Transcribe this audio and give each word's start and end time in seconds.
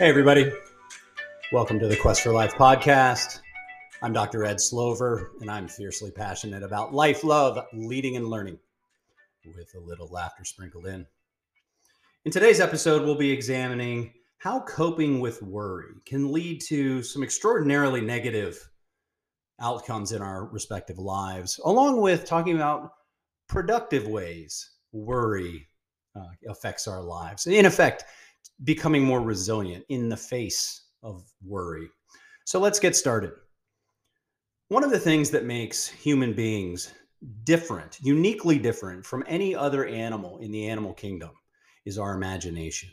Hey, 0.00 0.08
everybody. 0.08 0.50
Welcome 1.52 1.78
to 1.78 1.86
the 1.86 1.94
Quest 1.94 2.22
for 2.22 2.32
Life 2.32 2.54
podcast. 2.54 3.40
I'm 4.00 4.14
Dr. 4.14 4.46
Ed 4.46 4.58
Slover, 4.58 5.32
and 5.42 5.50
I'm 5.50 5.68
fiercely 5.68 6.10
passionate 6.10 6.62
about 6.62 6.94
life, 6.94 7.22
love, 7.22 7.62
leading, 7.74 8.16
and 8.16 8.26
learning 8.26 8.58
with 9.44 9.74
a 9.76 9.78
little 9.78 10.08
laughter 10.08 10.46
sprinkled 10.46 10.86
in. 10.86 11.04
In 12.24 12.32
today's 12.32 12.60
episode, 12.60 13.02
we'll 13.02 13.14
be 13.14 13.30
examining 13.30 14.14
how 14.38 14.60
coping 14.60 15.20
with 15.20 15.42
worry 15.42 15.92
can 16.06 16.32
lead 16.32 16.62
to 16.68 17.02
some 17.02 17.22
extraordinarily 17.22 18.00
negative 18.00 18.70
outcomes 19.60 20.12
in 20.12 20.22
our 20.22 20.46
respective 20.46 20.96
lives, 20.96 21.60
along 21.66 22.00
with 22.00 22.24
talking 22.24 22.56
about 22.56 22.92
productive 23.50 24.08
ways 24.08 24.70
worry 24.92 25.68
uh, 26.16 26.24
affects 26.48 26.88
our 26.88 27.02
lives. 27.02 27.46
In 27.46 27.66
effect, 27.66 28.04
becoming 28.64 29.04
more 29.04 29.20
resilient 29.20 29.84
in 29.88 30.08
the 30.08 30.16
face 30.16 30.82
of 31.02 31.24
worry. 31.44 31.88
So 32.44 32.58
let's 32.60 32.80
get 32.80 32.96
started. 32.96 33.32
One 34.68 34.84
of 34.84 34.90
the 34.90 34.98
things 34.98 35.30
that 35.30 35.44
makes 35.44 35.86
human 35.86 36.32
beings 36.32 36.92
different, 37.44 37.98
uniquely 38.00 38.58
different 38.58 39.04
from 39.04 39.24
any 39.26 39.54
other 39.54 39.86
animal 39.86 40.38
in 40.38 40.50
the 40.50 40.68
animal 40.68 40.94
kingdom, 40.94 41.30
is 41.84 41.98
our 41.98 42.14
imagination. 42.14 42.90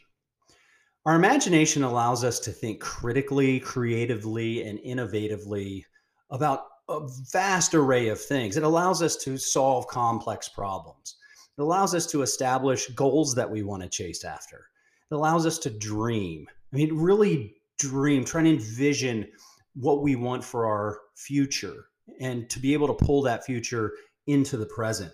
Our 1.05 1.15
imagination 1.15 1.83
allows 1.83 2.23
us 2.23 2.39
to 2.41 2.51
think 2.51 2.81
critically, 2.81 3.59
creatively, 3.59 4.63
and 4.63 4.79
innovatively 4.79 5.83
about 6.29 6.63
a 6.89 7.07
vast 7.31 7.73
array 7.75 8.09
of 8.09 8.19
things. 8.19 8.57
It 8.57 8.63
allows 8.63 9.01
us 9.01 9.15
to 9.17 9.37
solve 9.37 9.87
complex 9.87 10.49
problems. 10.49 11.15
It 11.57 11.61
allows 11.61 11.95
us 11.95 12.05
to 12.07 12.21
establish 12.21 12.87
goals 12.89 13.35
that 13.35 13.49
we 13.49 13.63
want 13.63 13.83
to 13.83 13.89
chase 13.89 14.23
after. 14.23 14.65
It 15.09 15.15
allows 15.15 15.45
us 15.45 15.57
to 15.59 15.69
dream. 15.69 16.47
I 16.73 16.75
mean, 16.75 16.97
really 16.97 17.55
dream, 17.79 18.25
try 18.25 18.41
and 18.41 18.49
envision 18.49 19.27
what 19.75 20.01
we 20.01 20.15
want 20.15 20.43
for 20.43 20.65
our 20.65 20.99
future 21.15 21.85
and 22.19 22.49
to 22.49 22.59
be 22.59 22.73
able 22.73 22.87
to 22.87 23.05
pull 23.05 23.21
that 23.23 23.45
future 23.45 23.93
into 24.25 24.57
the 24.57 24.65
present. 24.65 25.11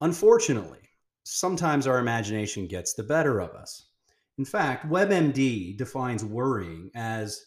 Unfortunately, 0.00 0.80
sometimes 1.24 1.86
our 1.86 1.98
imagination 1.98 2.66
gets 2.66 2.94
the 2.94 3.02
better 3.02 3.40
of 3.40 3.50
us. 3.50 3.88
In 4.38 4.44
fact, 4.44 4.88
WebMD 4.90 5.76
defines 5.76 6.24
worrying 6.24 6.90
as 6.94 7.44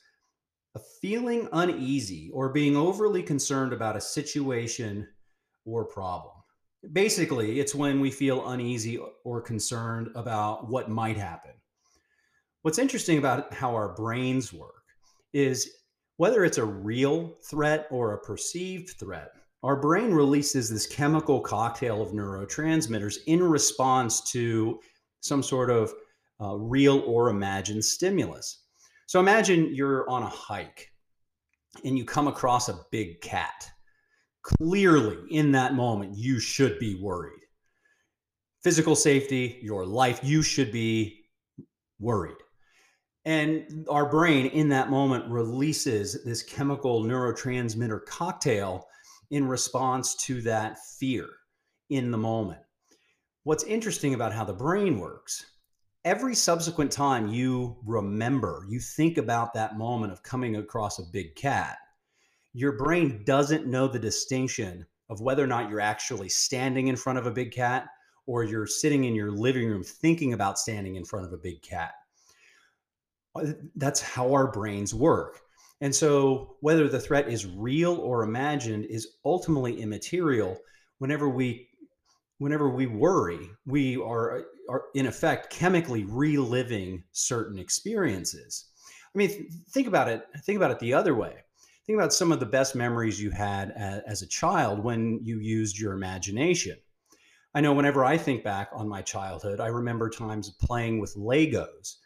a 0.75 0.79
feeling 1.01 1.49
uneasy 1.51 2.29
or 2.33 2.49
being 2.49 2.77
overly 2.77 3.23
concerned 3.23 3.73
about 3.73 3.97
a 3.97 4.01
situation 4.01 5.07
or 5.66 5.85
problem. 5.85 6.34
Basically, 6.94 7.59
it's 7.59 7.75
when 7.75 8.00
we 8.00 8.11
feel 8.11 8.50
uneasy 8.50 9.00
or 9.23 9.41
concerned 9.41 10.09
about 10.16 10.69
what 10.69 10.89
might 10.89 11.17
happen. 11.17 11.52
What's 12.61 12.80
interesting 12.80 13.17
about 13.17 13.53
how 13.53 13.75
our 13.75 13.95
brains 13.95 14.52
work 14.52 14.83
is 15.33 15.69
whether 16.17 16.45
it's 16.45 16.58
a 16.58 16.66
real 16.66 17.36
threat 17.50 17.88
or 17.91 18.13
a 18.13 18.22
perceived 18.22 18.91
threat, 19.00 19.31
our 19.63 19.75
brain 19.75 20.11
releases 20.11 20.69
this 20.69 20.88
chemical 20.88 21.41
cocktail 21.41 22.02
of 22.02 22.09
neurotransmitters 22.09 23.17
in 23.28 23.44
response 23.44 24.22
to 24.31 24.80
some 25.22 25.44
sort 25.44 25.69
of 25.69 25.91
uh, 26.41 26.56
real 26.56 27.00
or 27.06 27.30
imagined 27.30 27.83
stimulus. 27.83 28.63
So 29.08 29.19
imagine 29.19 29.73
you're 29.73 30.09
on 30.09 30.23
a 30.23 30.30
hike 30.30 30.91
and 31.83 31.97
you 31.97 32.06
come 32.06 32.28
across 32.28 32.69
a 32.69 32.79
big 32.91 33.22
cat. 33.22 33.69
Clearly, 34.45 35.17
in 35.31 35.51
that 35.53 35.73
moment, 35.73 36.16
you 36.16 36.39
should 36.39 36.78
be 36.78 37.01
worried. 37.01 37.41
Physical 38.63 38.95
safety, 38.95 39.59
your 39.63 39.85
life, 39.88 40.19
you 40.22 40.44
should 40.44 40.72
be 40.72 41.25
worried. 42.00 42.38
And 43.25 43.88
our 43.89 44.07
brain 44.07 44.45
in 44.45 44.69
that 44.69 44.91
moment 44.91 45.28
releases 45.31 46.23
this 46.23 46.44
chemical 46.44 47.03
neurotransmitter 47.03 48.06
cocktail 48.06 48.85
in 49.31 49.47
response 49.47 50.16
to 50.25 50.41
that 50.44 50.77
fear 51.00 51.27
in 51.89 52.12
the 52.12 52.17
moment. 52.17 52.62
What's 53.45 53.63
interesting 53.63 54.13
about 54.13 54.31
how 54.31 54.44
the 54.44 54.53
brain 54.53 55.00
works, 55.00 55.44
every 56.03 56.35
subsequent 56.35 56.91
time 56.91 57.29
you 57.29 57.77
remember, 57.83 58.63
you 58.69 58.79
think 58.79 59.17
about 59.17 59.56
that 59.56 59.75
moment 59.75 60.13
of 60.13 60.22
coming 60.22 60.57
across 60.57 61.00
a 61.00 61.12
big 61.12 61.35
cat, 61.35 61.77
your 62.55 62.71
brain 62.71 63.21
doesn't 63.25 63.67
know 63.67 63.85
the 63.85 63.99
distinction 63.99 64.85
of 65.09 65.19
whether 65.19 65.43
or 65.43 65.47
not 65.47 65.69
you're 65.69 65.81
actually 65.81 66.29
standing 66.29 66.88
in 66.88 66.95
front 66.95 67.19
of 67.19 67.27
a 67.27 67.31
big 67.31 67.51
cat 67.51 67.88
or 68.27 68.43
you're 68.45 68.66
sitting 68.66 69.03
in 69.03 69.13
your 69.13 69.29
living 69.29 69.67
room 69.67 69.83
thinking 69.83 70.33
about 70.33 70.57
standing 70.57 70.95
in 70.95 71.03
front 71.03 71.25
of 71.25 71.33
a 71.33 71.38
big 71.38 71.61
cat 71.61 71.91
uh, 73.35 73.47
that's 73.75 74.01
how 74.01 74.33
our 74.33 74.49
brains 74.49 74.94
work. 74.94 75.41
And 75.81 75.94
so, 75.94 76.55
whether 76.61 76.88
the 76.88 76.99
threat 76.99 77.27
is 77.27 77.45
real 77.45 77.97
or 77.97 78.23
imagined 78.23 78.85
is 78.85 79.17
ultimately 79.25 79.81
immaterial. 79.81 80.57
Whenever 80.99 81.27
we, 81.27 81.67
whenever 82.38 82.69
we 82.69 82.88
worry, 82.88 83.49
we 83.65 83.97
are, 83.97 84.45
are 84.69 84.83
in 84.95 85.05
effect 85.05 85.49
chemically 85.49 86.05
reliving 86.05 87.03
certain 87.11 87.59
experiences. 87.59 88.69
I 89.13 89.17
mean, 89.17 89.49
think 89.71 89.88
about 89.88 90.07
it. 90.07 90.25
Think 90.45 90.55
about 90.55 90.71
it 90.71 90.79
the 90.79 90.94
other 90.94 91.13
way. 91.13 91.44
Think 91.88 92.00
about 92.00 92.13
some 92.13 92.31
of 92.31 92.40
the 92.40 92.47
best 92.47 92.75
memories 92.75 93.22
you 93.22 93.29
had 93.29 93.72
as 93.72 94.23
a 94.23 94.28
child 94.28 94.84
when 94.84 95.19
you 95.22 95.40
used 95.40 95.78
your 95.78 95.94
imagination. 95.94 96.78
I 97.53 97.62
know 97.62 97.73
whenever 97.73 98.03
I 98.03 98.18
think 98.18 98.44
back 98.44 98.69
on 98.73 98.90
my 98.90 99.03
childhood, 99.03 99.59
I 99.59 99.68
remember 99.68 100.09
times 100.09 100.50
playing 100.59 101.00
with 101.00 101.16
Legos 101.16 101.97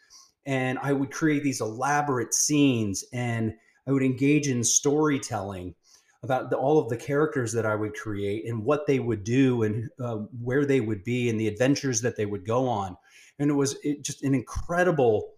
and 0.44 0.78
I 0.82 0.92
would 0.92 1.10
create 1.10 1.42
these 1.42 1.62
elaborate 1.62 2.34
scenes 2.34 3.04
and 3.12 3.54
I 3.88 3.92
would 3.92 4.02
engage 4.02 4.48
in 4.48 4.62
storytelling 4.62 5.74
about 6.22 6.50
the, 6.50 6.56
all 6.56 6.78
of 6.78 6.90
the 6.90 6.96
characters 6.96 7.50
that 7.52 7.64
I 7.64 7.74
would 7.74 7.94
create 7.94 8.46
and 8.46 8.62
what 8.62 8.86
they 8.86 9.00
would 9.00 9.24
do 9.24 9.62
and 9.62 9.88
uh, 9.98 10.16
where 10.42 10.66
they 10.66 10.80
would 10.80 11.02
be 11.04 11.30
and 11.30 11.40
the 11.40 11.48
adventures 11.48 12.02
that 12.02 12.16
they 12.16 12.26
would 12.26 12.44
go 12.44 12.68
on. 12.68 12.96
And 13.38 13.50
it 13.50 13.54
was 13.54 13.76
it 13.82 14.04
just 14.04 14.22
an 14.22 14.34
incredible, 14.34 15.32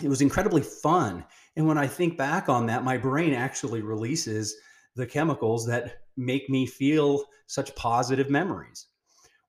it 0.00 0.08
was 0.08 0.22
incredibly 0.22 0.62
fun. 0.62 1.24
And 1.56 1.66
when 1.66 1.76
I 1.76 1.86
think 1.86 2.16
back 2.16 2.48
on 2.48 2.66
that, 2.66 2.84
my 2.84 2.96
brain 2.96 3.34
actually 3.34 3.82
releases 3.82 4.56
the 4.94 5.06
chemicals 5.06 5.66
that 5.66 6.02
make 6.16 6.48
me 6.48 6.66
feel 6.66 7.24
such 7.46 7.74
positive 7.74 8.30
memories. 8.30 8.86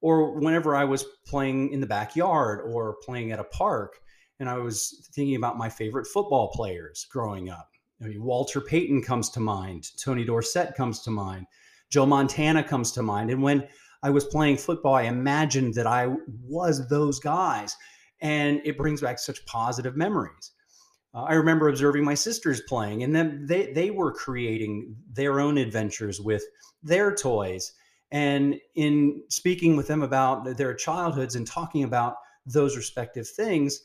Or 0.02 0.38
whenever 0.38 0.76
I 0.76 0.84
was 0.84 1.06
playing 1.26 1.72
in 1.72 1.80
the 1.80 1.88
backyard 1.88 2.62
or 2.66 2.98
playing 3.04 3.32
at 3.32 3.40
a 3.40 3.46
park, 3.46 4.00
and 4.40 4.50
I 4.50 4.58
was 4.58 5.08
thinking 5.14 5.36
about 5.36 5.58
my 5.58 5.70
favorite 5.70 6.08
football 6.08 6.50
players 6.52 7.08
growing 7.10 7.50
up. 7.50 7.70
I 8.02 8.08
mean, 8.08 8.24
Walter 8.24 8.60
Payton 8.60 9.04
comes 9.04 9.30
to 9.30 9.40
mind, 9.40 9.88
Tony 9.98 10.26
Dorsett 10.26 10.76
comes 10.76 11.02
to 11.04 11.12
mind, 11.12 11.46
Joe 11.90 12.06
Montana 12.06 12.64
comes 12.64 12.92
to 12.94 13.04
mind. 13.04 13.30
And 13.30 13.42
when 13.42 13.66
I 14.02 14.10
was 14.10 14.26
playing 14.26 14.58
football, 14.58 14.96
I 14.96 15.04
imagined 15.04 15.76
that 15.76 15.88
I 15.88 16.14
was 16.44 16.90
those 16.90 17.20
guys. 17.20 17.78
And 18.24 18.62
it 18.66 18.78
brings 18.78 19.02
back 19.02 19.20
such 19.20 19.46
positive 19.46 19.96
memories. 19.96 20.52
Uh, 21.14 21.24
I 21.24 21.34
remember 21.34 21.70
observing 21.70 22.04
my 22.04 22.16
sisters 22.16 22.62
playing, 22.62 23.04
and 23.04 23.16
then 23.16 23.46
they, 23.46 23.72
they 23.72 23.92
were 23.92 24.12
creating 24.12 24.96
their 25.12 25.40
own 25.40 25.60
adventures 25.60 26.20
with 26.20 26.44
their 26.82 27.14
toys. 27.14 27.74
And 28.12 28.60
in 28.76 29.24
speaking 29.30 29.76
with 29.76 29.88
them 29.88 30.02
about 30.02 30.58
their 30.58 30.74
childhoods 30.74 31.36
and 31.36 31.46
talking 31.46 31.84
about 31.84 32.16
those 32.46 32.76
respective 32.76 33.28
things, 33.28 33.82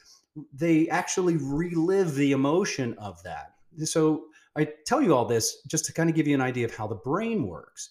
they 0.52 0.88
actually 0.88 1.37
relive 1.37 2.14
the 2.14 2.32
emotion 2.32 2.94
of 2.99 3.23
that. 3.25 3.55
So 3.85 4.25
I 4.56 4.69
tell 4.87 5.02
you 5.02 5.14
all 5.14 5.25
this 5.25 5.62
just 5.67 5.85
to 5.87 5.93
kind 5.93 6.08
of 6.08 6.17
give 6.17 6.26
you 6.26 6.35
an 6.35 6.40
idea 6.40 6.64
of 6.64 6.75
how 6.75 6.87
the 6.87 6.94
brain 6.94 7.46
works. 7.46 7.90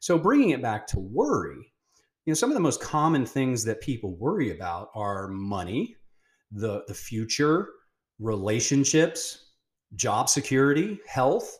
So 0.00 0.18
bringing 0.18 0.50
it 0.50 0.62
back 0.62 0.86
to 0.88 1.00
worry, 1.00 1.72
you 2.28 2.32
know, 2.32 2.34
some 2.34 2.50
of 2.50 2.54
the 2.54 2.60
most 2.60 2.82
common 2.82 3.24
things 3.24 3.64
that 3.64 3.80
people 3.80 4.14
worry 4.16 4.50
about 4.50 4.90
are 4.94 5.28
money, 5.28 5.96
the 6.52 6.84
the 6.86 6.92
future, 6.92 7.70
relationships, 8.18 9.52
job 9.94 10.28
security, 10.28 11.00
health, 11.06 11.58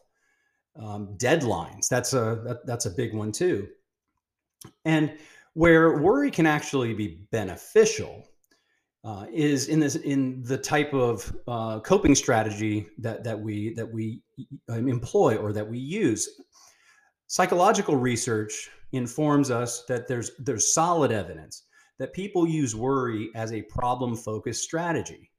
um, 0.79 1.17
deadlines. 1.17 1.89
That's 1.89 2.13
a 2.13 2.43
that, 2.45 2.67
that's 2.67 2.85
a 2.85 2.91
big 2.91 3.15
one 3.15 3.33
too. 3.33 3.67
And 4.85 5.17
where 5.55 6.03
worry 6.03 6.31
can 6.31 6.45
actually 6.45 6.93
be 6.93 7.27
beneficial 7.33 8.29
uh, 9.05 9.25
is 9.33 9.69
in 9.69 9.81
this 9.81 9.97
in 9.97 10.43
the 10.43 10.59
type 10.59 10.93
of 10.93 11.35
uh, 11.49 11.81
coping 11.81 12.15
strategy 12.15 12.89
that 12.99 13.25
that 13.25 13.41
we 13.41 13.73
that 13.73 13.91
we 13.91 14.21
um, 14.69 14.87
employ 14.87 15.35
or 15.37 15.55
that 15.55 15.67
we 15.67 15.79
use. 15.79 16.29
Psychological 17.31 17.95
research 17.95 18.71
informs 18.93 19.51
us 19.51 19.85
that 19.87 20.09
there's 20.09 20.31
there's 20.39 20.73
solid 20.73 21.13
evidence 21.13 21.65
that 21.99 22.15
people 22.15 22.49
use 22.49 22.75
worry 22.75 23.29
as 23.35 23.53
a 23.53 23.61
problem 23.61 24.17
focused 24.17 24.65
strategy. 24.65 25.31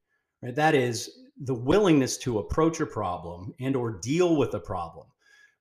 Right, 0.44 0.54
that 0.54 0.76
is 0.76 1.10
the 1.46 1.56
willingness 1.56 2.20
to 2.20 2.38
approach 2.38 2.80
a 2.80 2.86
problem 2.86 3.56
and 3.60 3.76
or 3.76 4.00
deal 4.02 4.36
with 4.36 4.54
a 4.54 4.60
problem 4.60 5.08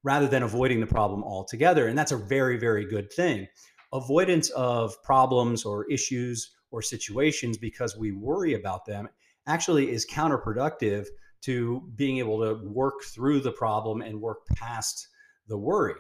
rather 0.03 0.29
than 0.29 0.43
avoiding 0.43 0.81
the 0.81 0.87
problem 0.87 1.25
altogether, 1.25 1.89
and 1.89 1.97
that's 1.97 2.13
a 2.13 2.19
very 2.19 2.59
very 2.59 2.85
good 2.85 3.11
thing. 3.11 3.49
Avoidance 3.95 4.51
of 4.51 5.03
problems 5.03 5.65
or 5.65 5.91
issues 5.91 6.51
or 6.71 6.83
situations 6.83 7.57
because 7.57 7.97
we 7.97 8.13
worry 8.13 8.53
about 8.53 8.85
them 8.85 9.09
actually 9.47 9.91
is 9.91 10.07
counterproductive 10.07 11.07
to 11.41 11.91
being 11.97 12.19
able 12.19 12.39
to 12.41 12.69
work 12.69 13.03
through 13.15 13.41
the 13.41 13.53
problem 13.53 14.03
and 14.03 14.21
work 14.21 14.47
past 14.49 15.09
the 15.47 15.57
worry. 15.57 15.95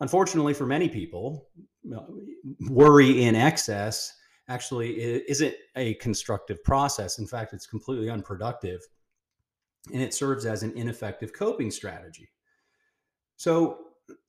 Unfortunately, 0.00 0.54
for 0.54 0.66
many 0.66 0.88
people, 0.88 1.48
uh, 1.94 2.00
worry 2.68 3.22
in 3.22 3.34
excess 3.34 4.12
actually 4.48 5.00
isn't 5.28 5.54
a 5.76 5.94
constructive 5.94 6.62
process. 6.62 7.18
In 7.18 7.26
fact, 7.26 7.52
it's 7.52 7.66
completely 7.66 8.10
unproductive 8.10 8.80
and 9.92 10.02
it 10.02 10.14
serves 10.14 10.46
as 10.46 10.62
an 10.62 10.72
ineffective 10.76 11.32
coping 11.32 11.70
strategy. 11.70 12.28
So, 13.36 13.78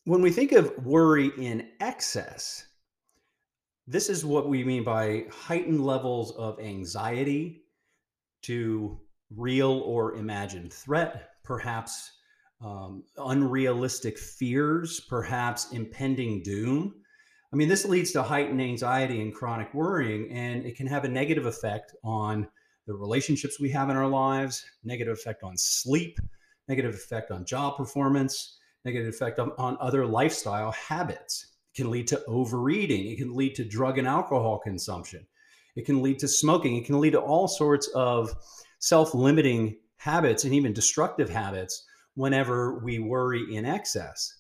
when 0.06 0.22
we 0.22 0.32
think 0.32 0.54
of 0.54 0.74
worry 0.86 1.32
in 1.38 1.70
excess, 1.80 2.68
this 3.86 4.10
is 4.10 4.26
what 4.26 4.50
we 4.50 4.64
mean 4.64 4.84
by 4.84 5.26
heightened 5.32 5.86
levels 5.86 6.32
of 6.36 6.60
anxiety 6.60 7.64
to 8.44 9.00
real 9.36 9.82
or 9.86 10.16
imagined 10.16 10.74
threat, 10.74 11.32
perhaps 11.44 12.12
um, 12.62 13.04
unrealistic 13.18 14.18
fears, 14.18 15.00
perhaps 15.00 15.72
impending 15.72 16.42
doom. 16.42 16.96
I 17.54 17.56
mean, 17.56 17.70
this 17.70 17.86
leads 17.86 18.12
to 18.12 18.24
heightened 18.24 18.62
anxiety 18.62 19.22
and 19.22 19.34
chronic 19.34 19.74
worrying, 19.74 20.30
and 20.32 20.66
it 20.66 20.76
can 20.76 20.88
have 20.88 21.06
a 21.06 21.10
negative 21.10 21.46
effect 21.46 21.96
on 22.04 22.48
the 22.88 22.94
relationships 22.94 23.60
we 23.60 23.70
have 23.70 23.90
in 23.90 23.96
our 23.96 24.08
lives, 24.08 24.66
negative 24.84 25.14
effect 25.14 25.44
on 25.44 25.58
sleep, 25.58 26.20
negative 26.68 26.94
effect 26.94 27.32
on 27.32 27.46
job 27.46 27.78
performance, 27.78 28.58
negative 28.86 29.08
effect 29.08 29.40
on, 29.40 29.52
on 29.58 29.78
other 29.80 30.06
lifestyle 30.06 30.72
habits. 30.72 31.48
It 31.74 31.82
can 31.82 31.92
lead 31.92 32.08
to 32.08 32.24
overeating. 32.26 33.08
It 33.08 33.18
can 33.18 33.36
lead 33.36 33.56
to 33.56 33.66
drug 33.66 33.98
and 33.98 34.08
alcohol 34.08 34.60
consumption. 34.60 35.26
It 35.76 35.86
can 35.86 36.02
lead 36.02 36.20
to 36.20 36.28
smoking. 36.28 36.76
It 36.76 36.86
can 36.86 37.00
lead 37.00 37.12
to 37.12 37.20
all 37.20 37.48
sorts 37.48 37.88
of 37.90 38.34
self 38.80 39.14
limiting 39.14 39.78
habits 39.98 40.44
and 40.44 40.54
even 40.54 40.74
destructive 40.74 41.30
habits 41.30 41.86
whenever 42.18 42.80
we 42.80 42.98
worry 42.98 43.46
in 43.56 43.64
excess. 43.64 44.34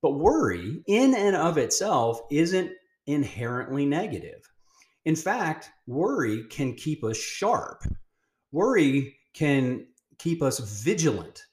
But 0.00 0.12
worry, 0.12 0.82
in 0.86 1.14
and 1.14 1.36
of 1.36 1.58
itself, 1.58 2.20
isn't 2.30 2.72
inherently 3.06 3.84
negative. 3.84 4.40
In 5.04 5.14
fact, 5.14 5.68
worry 5.86 6.44
can 6.44 6.74
keep 6.74 7.04
us 7.04 7.18
sharp. 7.18 7.84
Worry 8.50 9.18
can 9.34 9.86
keep 10.18 10.42
us 10.42 10.58
vigilant. 10.58 11.44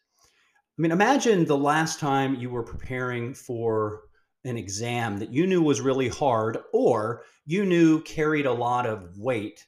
I 0.77 0.81
mean, 0.81 0.91
imagine 0.91 1.43
the 1.43 1.57
last 1.57 1.99
time 1.99 2.35
you 2.35 2.49
were 2.49 2.63
preparing 2.63 3.33
for 3.33 4.03
an 4.45 4.55
exam 4.55 5.17
that 5.17 5.33
you 5.33 5.45
knew 5.45 5.61
was 5.61 5.81
really 5.81 6.07
hard 6.07 6.57
or 6.71 7.23
you 7.45 7.65
knew 7.65 8.01
carried 8.03 8.45
a 8.45 8.53
lot 8.53 8.85
of 8.85 9.17
weight 9.17 9.65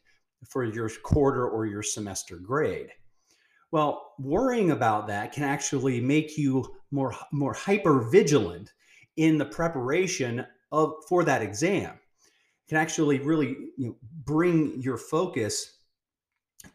for 0.47 0.63
your 0.63 0.89
quarter 1.03 1.49
or 1.49 1.65
your 1.65 1.83
semester 1.83 2.38
grade. 2.38 2.91
Well, 3.71 4.13
worrying 4.19 4.71
about 4.71 5.07
that 5.07 5.31
can 5.31 5.44
actually 5.44 6.01
make 6.01 6.38
you 6.38 6.75
more 6.91 7.15
more 7.31 7.53
hyper 7.53 8.01
vigilant 8.01 8.73
in 9.15 9.38
the 9.38 9.45
preparation 9.45 10.45
of 10.71 10.94
for 11.07 11.23
that 11.23 11.41
exam. 11.41 11.91
It 11.94 12.69
can 12.69 12.77
actually 12.77 13.19
really 13.19 13.56
you 13.77 13.88
know, 13.88 13.95
bring 14.25 14.81
your 14.81 14.97
focus 14.97 15.77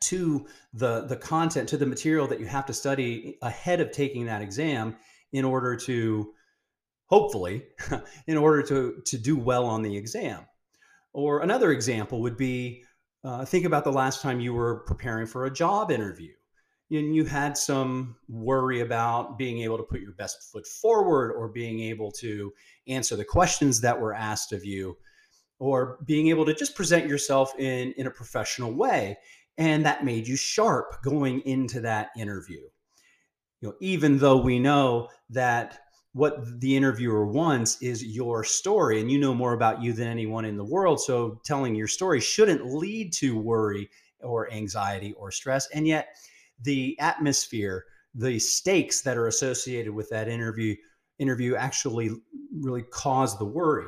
to 0.00 0.46
the 0.72 1.02
the 1.02 1.16
content 1.16 1.68
to 1.68 1.76
the 1.76 1.86
material 1.86 2.26
that 2.26 2.40
you 2.40 2.46
have 2.46 2.66
to 2.66 2.72
study 2.72 3.38
ahead 3.42 3.80
of 3.80 3.92
taking 3.92 4.26
that 4.26 4.42
exam 4.42 4.96
in 5.32 5.44
order 5.44 5.76
to 5.76 6.32
hopefully 7.06 7.64
in 8.26 8.36
order 8.36 8.62
to 8.62 9.00
to 9.04 9.18
do 9.18 9.36
well 9.36 9.64
on 9.64 9.82
the 9.82 9.96
exam 9.96 10.44
or 11.12 11.40
another 11.40 11.70
example 11.70 12.20
would 12.20 12.36
be 12.36 12.82
uh, 13.24 13.44
think 13.44 13.64
about 13.64 13.84
the 13.84 13.92
last 13.92 14.22
time 14.22 14.40
you 14.40 14.52
were 14.52 14.80
preparing 14.86 15.26
for 15.26 15.46
a 15.46 15.50
job 15.52 15.90
interview 15.90 16.32
you 16.88 17.24
had 17.24 17.56
some 17.56 18.16
worry 18.28 18.80
about 18.80 19.38
being 19.38 19.58
able 19.60 19.76
to 19.76 19.82
put 19.82 20.00
your 20.00 20.12
best 20.12 20.50
foot 20.52 20.66
forward 20.66 21.32
or 21.32 21.48
being 21.48 21.80
able 21.80 22.12
to 22.12 22.52
answer 22.86 23.16
the 23.16 23.24
questions 23.24 23.80
that 23.80 24.00
were 24.00 24.14
asked 24.14 24.52
of 24.52 24.64
you 24.64 24.96
or 25.58 25.98
being 26.04 26.28
able 26.28 26.44
to 26.44 26.54
just 26.54 26.76
present 26.76 27.08
yourself 27.08 27.52
in 27.58 27.92
in 27.96 28.06
a 28.06 28.10
professional 28.10 28.72
way. 28.72 29.16
And 29.58 29.84
that 29.86 30.04
made 30.04 30.28
you 30.28 30.36
sharp 30.36 31.02
going 31.02 31.40
into 31.40 31.80
that 31.80 32.10
interview. 32.16 32.60
You 33.60 33.68
know 33.68 33.74
even 33.80 34.18
though 34.18 34.36
we 34.36 34.58
know 34.58 35.08
that 35.30 35.80
what 36.12 36.60
the 36.60 36.76
interviewer 36.76 37.26
wants 37.26 37.82
is 37.82 38.04
your 38.04 38.44
story 38.44 39.00
and 39.00 39.10
you 39.10 39.18
know 39.18 39.34
more 39.34 39.54
about 39.54 39.82
you 39.82 39.92
than 39.92 40.08
anyone 40.08 40.46
in 40.46 40.56
the 40.56 40.64
world 40.64 40.98
so 40.98 41.38
telling 41.44 41.74
your 41.74 41.88
story 41.88 42.20
shouldn't 42.20 42.64
lead 42.64 43.12
to 43.12 43.38
worry 43.38 43.90
or 44.20 44.50
anxiety 44.52 45.12
or 45.14 45.30
stress. 45.30 45.68
And 45.70 45.86
yet 45.86 46.08
the 46.62 46.98
atmosphere 46.98 47.84
the 48.18 48.38
stakes 48.38 49.02
that 49.02 49.18
are 49.18 49.26
associated 49.26 49.92
with 49.92 50.08
that 50.08 50.26
interview 50.26 50.74
interview 51.18 51.54
actually 51.54 52.10
really 52.60 52.82
cause 52.82 53.38
the 53.38 53.44
worry. 53.44 53.86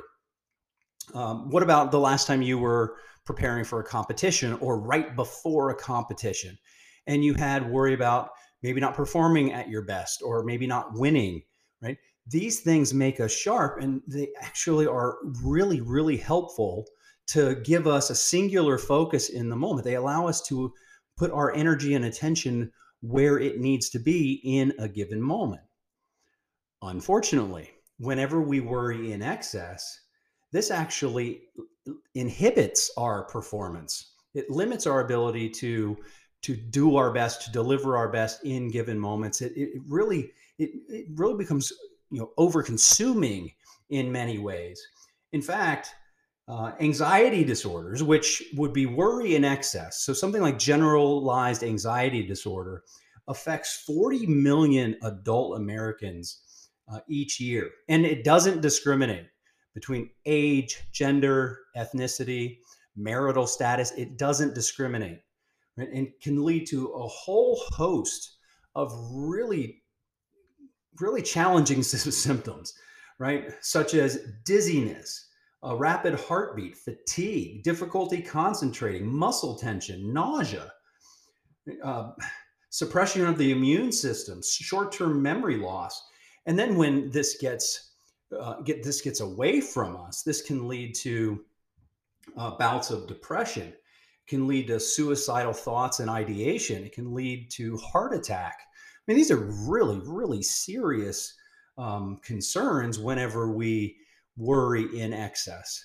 Um, 1.15 1.51
what 1.51 1.63
about 1.63 1.91
the 1.91 1.99
last 1.99 2.27
time 2.27 2.43
you 2.43 2.59
were 2.59 2.97
preparing 3.25 3.65
for 3.65 3.81
a 3.81 3.85
competition 3.85 4.55
or 4.61 4.79
right 4.79 5.17
before 5.17 5.71
a 5.71 5.75
competition? 5.75 6.59
And 7.07 7.25
you 7.25 7.35
had 7.35 7.71
worry 7.71 7.95
about 7.95 8.31
maybe 8.63 8.81
not 8.81 8.95
performing 8.95 9.53
at 9.53 9.69
your 9.69 9.83
best 9.83 10.23
or 10.23 10.43
maybe 10.45 10.67
not 10.67 10.93
winning 10.93 11.43
right? 11.83 11.97
These 12.27 12.61
things 12.61 12.93
make 12.93 13.21
us 13.21 13.33
sharp 13.33 13.81
and 13.81 14.03
they 14.07 14.29
actually 14.41 14.87
are 14.87 15.19
really, 15.43 15.81
really 15.81 16.17
helpful 16.17 16.87
to 17.29 17.57
give 17.57 17.87
us 17.87 18.11
a 18.11 18.15
singular 18.15 18.79
focus 18.79 19.29
in 19.29 19.49
the 19.49 19.57
moment. 19.57 19.85
They 19.85 19.97
allow 19.97 20.27
us 20.27 20.43
to 20.49 20.73
put 21.19 21.31
our 21.31 21.53
energy 21.55 21.95
and 21.95 22.05
attention 22.05 22.73
where 23.01 23.39
it 23.39 23.61
needs 23.61 23.91
to 23.91 23.99
be 23.99 24.41
in 24.45 24.73
a 24.79 24.89
given 24.89 25.21
moment. 25.21 25.63
Unfortunately, 26.83 27.71
whenever 27.99 28.41
we 28.41 28.61
worry 28.61 29.13
in 29.13 29.23
excess, 29.23 30.01
this 30.53 30.71
actually 30.71 31.43
inhibits 32.15 32.91
our 32.97 33.25
performance. 33.25 34.13
It 34.35 34.51
limits 34.51 34.87
our 34.87 35.01
ability 35.01 35.51
to 35.51 35.97
to 36.41 36.55
do 36.55 36.95
our 36.95 37.13
best, 37.13 37.43
to 37.45 37.51
deliver 37.51 37.97
our 37.97 38.09
best 38.09 38.45
in 38.45 38.71
given 38.71 38.97
moments. 38.97 39.43
It, 39.43 39.53
it 39.57 39.71
really 39.89 40.31
it, 40.59 40.71
it 40.89 41.07
really 41.15 41.37
becomes 41.37 41.73
you 42.11 42.21
know 42.21 42.31
over 42.37 42.63
consuming 42.63 43.53
in 43.91 44.13
many 44.13 44.39
ways 44.39 44.81
in 45.33 45.43
fact 45.43 45.95
uh, 46.49 46.73
anxiety 46.81 47.45
disorders 47.45 48.03
which 48.03 48.43
would 48.57 48.73
be 48.73 48.87
worry 48.87 49.35
in 49.35 49.45
excess 49.45 50.03
so 50.03 50.13
something 50.13 50.43
like 50.43 50.59
generalized 50.59 51.63
anxiety 51.63 52.27
disorder 52.27 52.83
affects 53.29 53.83
40 53.87 54.27
million 54.27 54.97
adult 55.03 55.57
americans 55.57 56.71
uh, 56.93 57.01
each 57.09 57.39
year 57.41 57.71
and 57.89 58.07
it 58.07 58.25
doesn't 58.25 58.63
discriminate 58.63 59.27
between 59.75 60.11
age 60.25 60.79
gender 60.93 61.59
ethnicity 61.77 62.59
marital 62.97 63.47
status 63.47 63.93
it 63.93 64.17
doesn't 64.17 64.55
discriminate 64.55 65.21
right? 65.77 65.89
and 65.93 66.09
can 66.23 66.45
lead 66.45 66.67
to 66.67 66.89
a 66.89 67.07
whole 67.07 67.61
host 67.71 68.37
of 68.75 68.91
really 69.13 69.83
really 71.01 71.23
challenging 71.23 71.83
symptoms, 71.83 72.75
right? 73.19 73.53
Such 73.61 73.95
as 73.95 74.21
dizziness, 74.45 75.28
a 75.63 75.77
rapid 75.77 76.15
heartbeat, 76.15 76.77
fatigue, 76.77 77.63
difficulty 77.63 78.23
concentrating, 78.23 79.07
muscle 79.07 79.57
tension, 79.57 80.13
nausea, 80.13 80.73
uh, 81.83 82.11
suppression 82.71 83.27
of 83.27 83.39
the 83.39 83.51
immune 83.51 83.91
system, 83.91 84.41
short-term 84.43 85.21
memory 85.21 85.57
loss. 85.57 86.01
And 86.47 86.59
then 86.59 86.77
when 86.77 87.11
this 87.11 87.39
gets 87.41 87.93
uh, 88.39 88.61
get 88.61 88.83
this 88.83 89.01
gets 89.01 89.21
away 89.21 89.61
from 89.61 89.97
us, 89.97 90.23
this 90.23 90.43
can 90.43 90.69
lead 90.69 90.95
to 90.97 91.45
uh, 92.37 92.53
bouts 92.53 92.91
of 92.91 93.07
depression, 93.07 93.73
can 94.27 94.47
lead 94.47 94.67
to 94.69 94.79
suicidal 94.79 95.55
thoughts 95.55 96.01
and 96.01 96.11
ideation. 96.11 96.85
It 96.85 96.93
can 96.93 97.15
lead 97.15 97.51
to 97.53 97.77
heart 97.79 98.15
attack, 98.15 98.59
I 99.09 99.13
mean, 99.13 99.17
these 99.17 99.31
are 99.31 99.51
really, 99.67 100.01
really 100.05 100.43
serious 100.43 101.35
um, 101.79 102.21
concerns 102.23 102.99
whenever 102.99 103.51
we 103.51 103.97
worry 104.39 104.87
in 104.99 105.13
excess. 105.13 105.85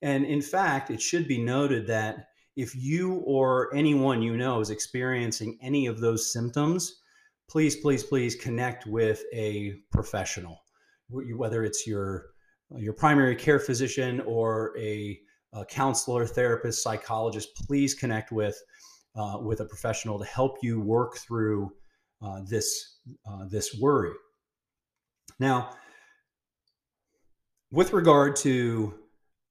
And 0.00 0.24
in 0.24 0.40
fact, 0.40 0.90
it 0.90 1.02
should 1.02 1.26
be 1.26 1.42
noted 1.42 1.86
that 1.88 2.28
if 2.56 2.74
you 2.74 3.22
or 3.26 3.74
anyone 3.74 4.22
you 4.22 4.36
know 4.36 4.60
is 4.60 4.70
experiencing 4.70 5.58
any 5.60 5.86
of 5.86 6.00
those 6.00 6.32
symptoms, 6.32 7.00
please, 7.50 7.76
please, 7.76 8.02
please 8.02 8.34
connect 8.34 8.86
with 8.86 9.22
a 9.32 9.74
professional, 9.92 10.58
whether 11.08 11.64
it's 11.64 11.86
your 11.86 12.26
your 12.76 12.92
primary 12.92 13.34
care 13.34 13.58
physician 13.58 14.20
or 14.26 14.76
a, 14.78 15.18
a 15.54 15.64
counselor, 15.64 16.26
therapist, 16.26 16.82
psychologist. 16.82 17.48
Please 17.66 17.94
connect 17.94 18.30
with 18.30 18.60
uh, 19.16 19.38
with 19.40 19.60
a 19.60 19.64
professional 19.64 20.18
to 20.18 20.24
help 20.24 20.58
you 20.62 20.80
work 20.80 21.16
through 21.16 21.70
uh, 22.22 22.40
this 22.46 22.98
uh, 23.26 23.46
this 23.48 23.76
worry. 23.80 24.12
Now, 25.40 25.70
with 27.70 27.92
regard 27.92 28.36
to 28.36 28.94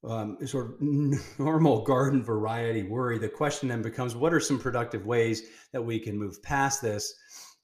um, 0.03 0.37
sort 0.45 0.71
of 0.71 0.75
normal 1.39 1.83
garden 1.83 2.23
variety 2.23 2.83
worry, 2.83 3.17
the 3.17 3.29
question 3.29 3.69
then 3.69 3.81
becomes 3.81 4.15
what 4.15 4.33
are 4.33 4.39
some 4.39 4.59
productive 4.59 5.05
ways 5.05 5.43
that 5.73 5.81
we 5.81 5.99
can 5.99 6.17
move 6.17 6.41
past 6.43 6.81
this? 6.81 7.13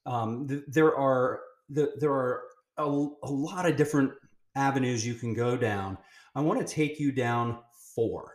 Um, 0.05 0.47
th- 0.47 0.63
there 0.67 0.95
are 0.95 1.41
the, 1.69 1.91
there 1.99 2.11
are 2.11 2.41
a 2.77 2.85
lot 2.85 3.65
of 3.65 3.75
different 3.75 4.11
avenues 4.55 5.05
you 5.05 5.13
can 5.13 5.33
go 5.33 5.55
down. 5.55 5.97
I 6.35 6.41
want 6.41 6.65
to 6.65 6.73
take 6.73 6.99
you 6.99 7.11
down 7.11 7.59
four 7.95 8.33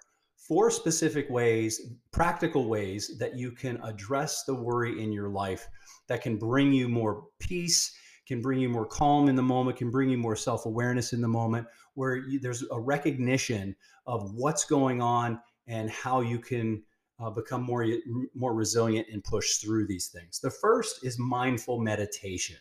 four 0.49 0.71
specific 0.71 1.29
ways, 1.29 1.93
practical 2.11 2.69
ways 2.69 3.19
that 3.19 3.37
you 3.37 3.53
can 3.53 3.79
address 3.85 4.45
the 4.45 4.55
worry 4.55 5.03
in 5.03 5.13
your 5.13 5.29
life 5.29 5.69
that 6.09 6.23
can 6.23 6.39
bring 6.39 6.73
you 6.73 6.89
more 6.89 7.25
peace, 7.39 7.95
can 8.29 8.43
bring 8.43 8.61
you 8.61 8.69
more 8.69 8.87
calm 8.87 9.29
in 9.29 9.35
the 9.35 9.43
moment, 9.43 9.79
can 9.79 9.91
bring 9.91 10.11
you 10.11 10.19
more 10.19 10.37
self 10.37 10.67
awareness 10.67 11.15
in 11.15 11.23
the 11.23 11.29
moment, 11.29 11.67
where 11.95 12.17
you, 12.17 12.39
there's 12.39 12.63
a 12.71 12.79
recognition 12.79 13.75
of 14.07 14.35
what's 14.35 14.65
going 14.65 15.01
on 15.01 15.41
and 15.67 15.91
how 15.91 16.21
you 16.21 16.39
can 16.39 16.83
uh, 17.19 17.31
become 17.31 17.63
more 17.63 17.87
more 18.35 18.55
resilient 18.55 19.09
and 19.11 19.25
push 19.25 19.57
through 19.57 19.87
these 19.87 20.09
things. 20.09 20.39
The 20.41 20.51
first 20.51 21.05
is 21.05 21.19
mindful 21.19 21.81
meditation. 21.81 22.57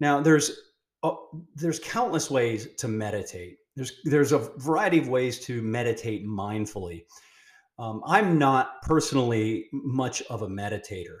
Now, 0.00 0.20
there's 0.20 0.50
uh, 1.04 1.14
there's 1.54 1.78
countless 1.78 2.30
ways 2.30 2.74
to 2.78 2.88
meditate. 2.88 3.58
There's 3.76 3.92
there's 4.04 4.32
a 4.32 4.38
variety 4.58 4.98
of 4.98 5.08
ways 5.08 5.38
to 5.46 5.62
meditate 5.62 6.26
mindfully. 6.26 7.04
Um, 7.78 8.02
I'm 8.06 8.38
not 8.38 8.82
personally 8.82 9.66
much 9.72 10.22
of 10.22 10.42
a 10.42 10.48
meditator 10.48 11.18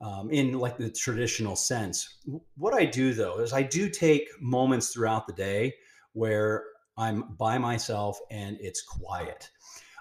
um, 0.00 0.30
in 0.30 0.58
like 0.58 0.76
the 0.76 0.90
traditional 0.90 1.56
sense. 1.56 2.18
What 2.56 2.74
I 2.74 2.84
do 2.84 3.14
though 3.14 3.40
is 3.40 3.52
I 3.52 3.62
do 3.62 3.88
take 3.88 4.28
moments 4.40 4.92
throughout 4.92 5.26
the 5.26 5.32
day 5.32 5.74
where 6.12 6.64
I'm 6.96 7.34
by 7.38 7.58
myself 7.58 8.18
and 8.30 8.56
it's 8.60 8.82
quiet. 8.82 9.50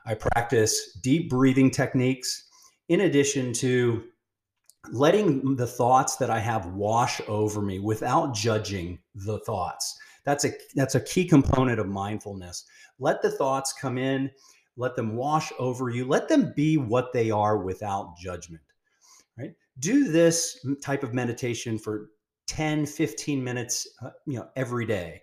I 0.05 0.15
practice 0.15 0.93
deep 1.01 1.29
breathing 1.29 1.71
techniques 1.71 2.49
in 2.89 3.01
addition 3.01 3.53
to 3.53 4.03
letting 4.91 5.55
the 5.55 5.67
thoughts 5.67 6.17
that 6.17 6.29
I 6.29 6.39
have 6.39 6.67
wash 6.67 7.21
over 7.27 7.61
me 7.61 7.79
without 7.79 8.35
judging 8.35 8.99
the 9.15 9.39
thoughts. 9.39 9.97
That's 10.25 10.45
a 10.45 10.51
that's 10.75 10.95
a 10.95 11.01
key 11.01 11.25
component 11.25 11.79
of 11.79 11.87
mindfulness. 11.87 12.65
Let 12.99 13.21
the 13.21 13.31
thoughts 13.31 13.73
come 13.73 13.97
in, 13.97 14.29
let 14.77 14.95
them 14.95 15.15
wash 15.15 15.51
over 15.59 15.89
you, 15.89 16.05
let 16.05 16.27
them 16.27 16.53
be 16.55 16.77
what 16.77 17.13
they 17.13 17.31
are 17.31 17.57
without 17.57 18.17
judgment. 18.17 18.63
Right? 19.37 19.53
Do 19.79 20.11
this 20.11 20.65
type 20.81 21.03
of 21.03 21.13
meditation 21.13 21.77
for 21.79 22.09
10, 22.47 22.85
15 22.85 23.43
minutes, 23.43 23.87
uh, 24.01 24.11
you 24.25 24.37
know, 24.37 24.47
every 24.55 24.85
day. 24.85 25.21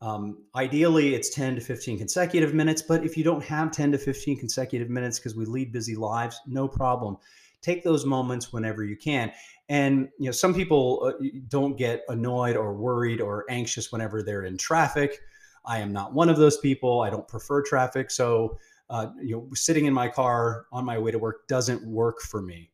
Um, 0.00 0.44
ideally, 0.54 1.14
it's 1.14 1.34
10 1.34 1.54
to 1.54 1.60
15 1.60 1.98
consecutive 1.98 2.52
minutes, 2.52 2.82
but 2.82 3.04
if 3.04 3.16
you 3.16 3.24
don't 3.24 3.42
have 3.42 3.70
10 3.70 3.92
to 3.92 3.98
15 3.98 4.38
consecutive 4.38 4.90
minutes 4.90 5.18
because 5.18 5.34
we 5.34 5.46
lead 5.46 5.72
busy 5.72 5.96
lives, 5.96 6.40
no 6.46 6.68
problem. 6.68 7.16
Take 7.62 7.82
those 7.82 8.04
moments 8.04 8.52
whenever 8.52 8.84
you 8.84 8.96
can. 8.96 9.32
And 9.70 10.10
you 10.18 10.26
know, 10.26 10.32
some 10.32 10.54
people 10.54 11.14
uh, 11.14 11.26
don't 11.48 11.78
get 11.78 12.02
annoyed 12.08 12.56
or 12.56 12.74
worried 12.74 13.22
or 13.22 13.46
anxious 13.48 13.90
whenever 13.90 14.22
they're 14.22 14.44
in 14.44 14.58
traffic. 14.58 15.20
I 15.64 15.78
am 15.78 15.92
not 15.92 16.12
one 16.12 16.28
of 16.28 16.36
those 16.36 16.58
people. 16.58 17.00
I 17.00 17.08
don't 17.08 17.26
prefer 17.26 17.62
traffic, 17.62 18.10
so 18.10 18.58
uh, 18.90 19.06
you 19.22 19.36
know, 19.36 19.48
sitting 19.54 19.86
in 19.86 19.94
my 19.94 20.08
car 20.08 20.66
on 20.70 20.84
my 20.84 20.98
way 20.98 21.10
to 21.10 21.18
work 21.18 21.48
doesn't 21.48 21.86
work 21.86 22.20
for 22.20 22.42
me. 22.42 22.70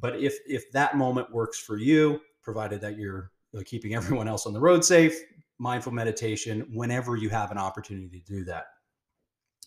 But 0.00 0.18
if 0.18 0.38
if 0.46 0.70
that 0.72 0.96
moment 0.96 1.32
works 1.32 1.58
for 1.58 1.76
you, 1.76 2.20
provided 2.42 2.80
that 2.80 2.96
you're 2.96 3.30
keeping 3.64 3.94
everyone 3.96 4.28
else 4.28 4.46
on 4.46 4.52
the 4.52 4.60
road 4.60 4.84
safe, 4.84 5.18
mindful 5.58 5.92
meditation 5.92 6.66
whenever 6.72 7.16
you 7.16 7.28
have 7.28 7.50
an 7.50 7.58
opportunity 7.58 8.20
to 8.20 8.32
do 8.32 8.44
that. 8.44 8.66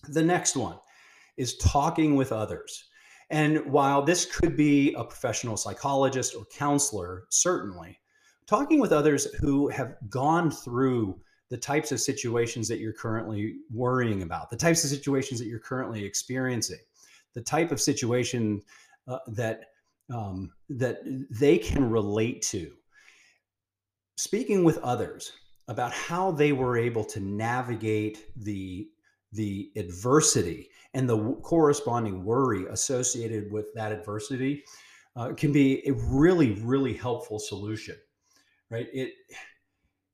The 0.10 0.24
next 0.24 0.56
one 0.56 0.78
is 1.38 1.58
talking 1.58 2.16
with 2.16 2.32
others. 2.32 2.86
And 3.30 3.66
while 3.66 4.04
this 4.04 4.26
could 4.26 4.58
be 4.58 4.94
a 4.94 5.04
professional 5.04 5.58
psychologist 5.58 6.36
or 6.36 6.46
counselor, 6.46 7.24
certainly, 7.30 8.00
talking 8.46 8.80
with 8.80 8.92
others 8.92 9.34
who 9.36 9.70
have 9.70 9.96
gone 10.10 10.52
through 10.52 11.20
the 11.50 11.58
types 11.58 11.92
of 11.92 12.02
situations 12.02 12.68
that 12.68 12.80
you're 12.80 12.94
currently 12.94 13.56
worrying 13.72 14.24
about, 14.24 14.50
the 14.50 14.58
types 14.58 14.84
of 14.84 14.90
situations 14.90 15.40
that 15.40 15.48
you're 15.48 15.60
currently 15.60 16.04
experiencing, 16.04 16.80
the 17.34 17.42
type 17.42 17.72
of 17.72 17.80
situation 17.80 18.62
uh, 19.08 19.20
that 19.28 19.66
um, 20.12 20.52
that 20.70 21.00
they 21.30 21.58
can 21.58 21.90
relate 21.90 22.42
to. 22.44 22.72
Speaking 24.18 24.64
with 24.64 24.78
others 24.80 25.32
about 25.68 25.92
how 25.92 26.32
they 26.32 26.52
were 26.52 26.78
able 26.78 27.04
to 27.06 27.20
navigate 27.20 28.26
the 28.38 28.88
the 29.32 29.72
adversity 29.76 30.70
and 30.94 31.10
the 31.10 31.34
corresponding 31.42 32.24
worry 32.24 32.66
associated 32.70 33.52
with 33.52 33.74
that 33.74 33.92
adversity 33.92 34.64
uh, 35.16 35.34
can 35.34 35.52
be 35.52 35.82
a 35.88 35.94
really 35.94 36.52
really 36.62 36.94
helpful 36.94 37.40
solution 37.40 37.96
right 38.70 38.88
it 38.94 39.14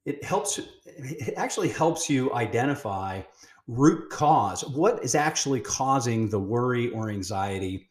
it 0.05 0.23
helps 0.23 0.59
it 0.85 1.33
actually 1.35 1.67
helps 1.67 2.09
you 2.09 2.33
identify 2.33 3.21
root 3.67 4.09
cause 4.09 4.65
what 4.69 5.03
is 5.03 5.15
actually 5.15 5.59
causing 5.59 6.29
the 6.29 6.39
worry 6.39 6.89
or 6.91 7.09
anxiety 7.09 7.88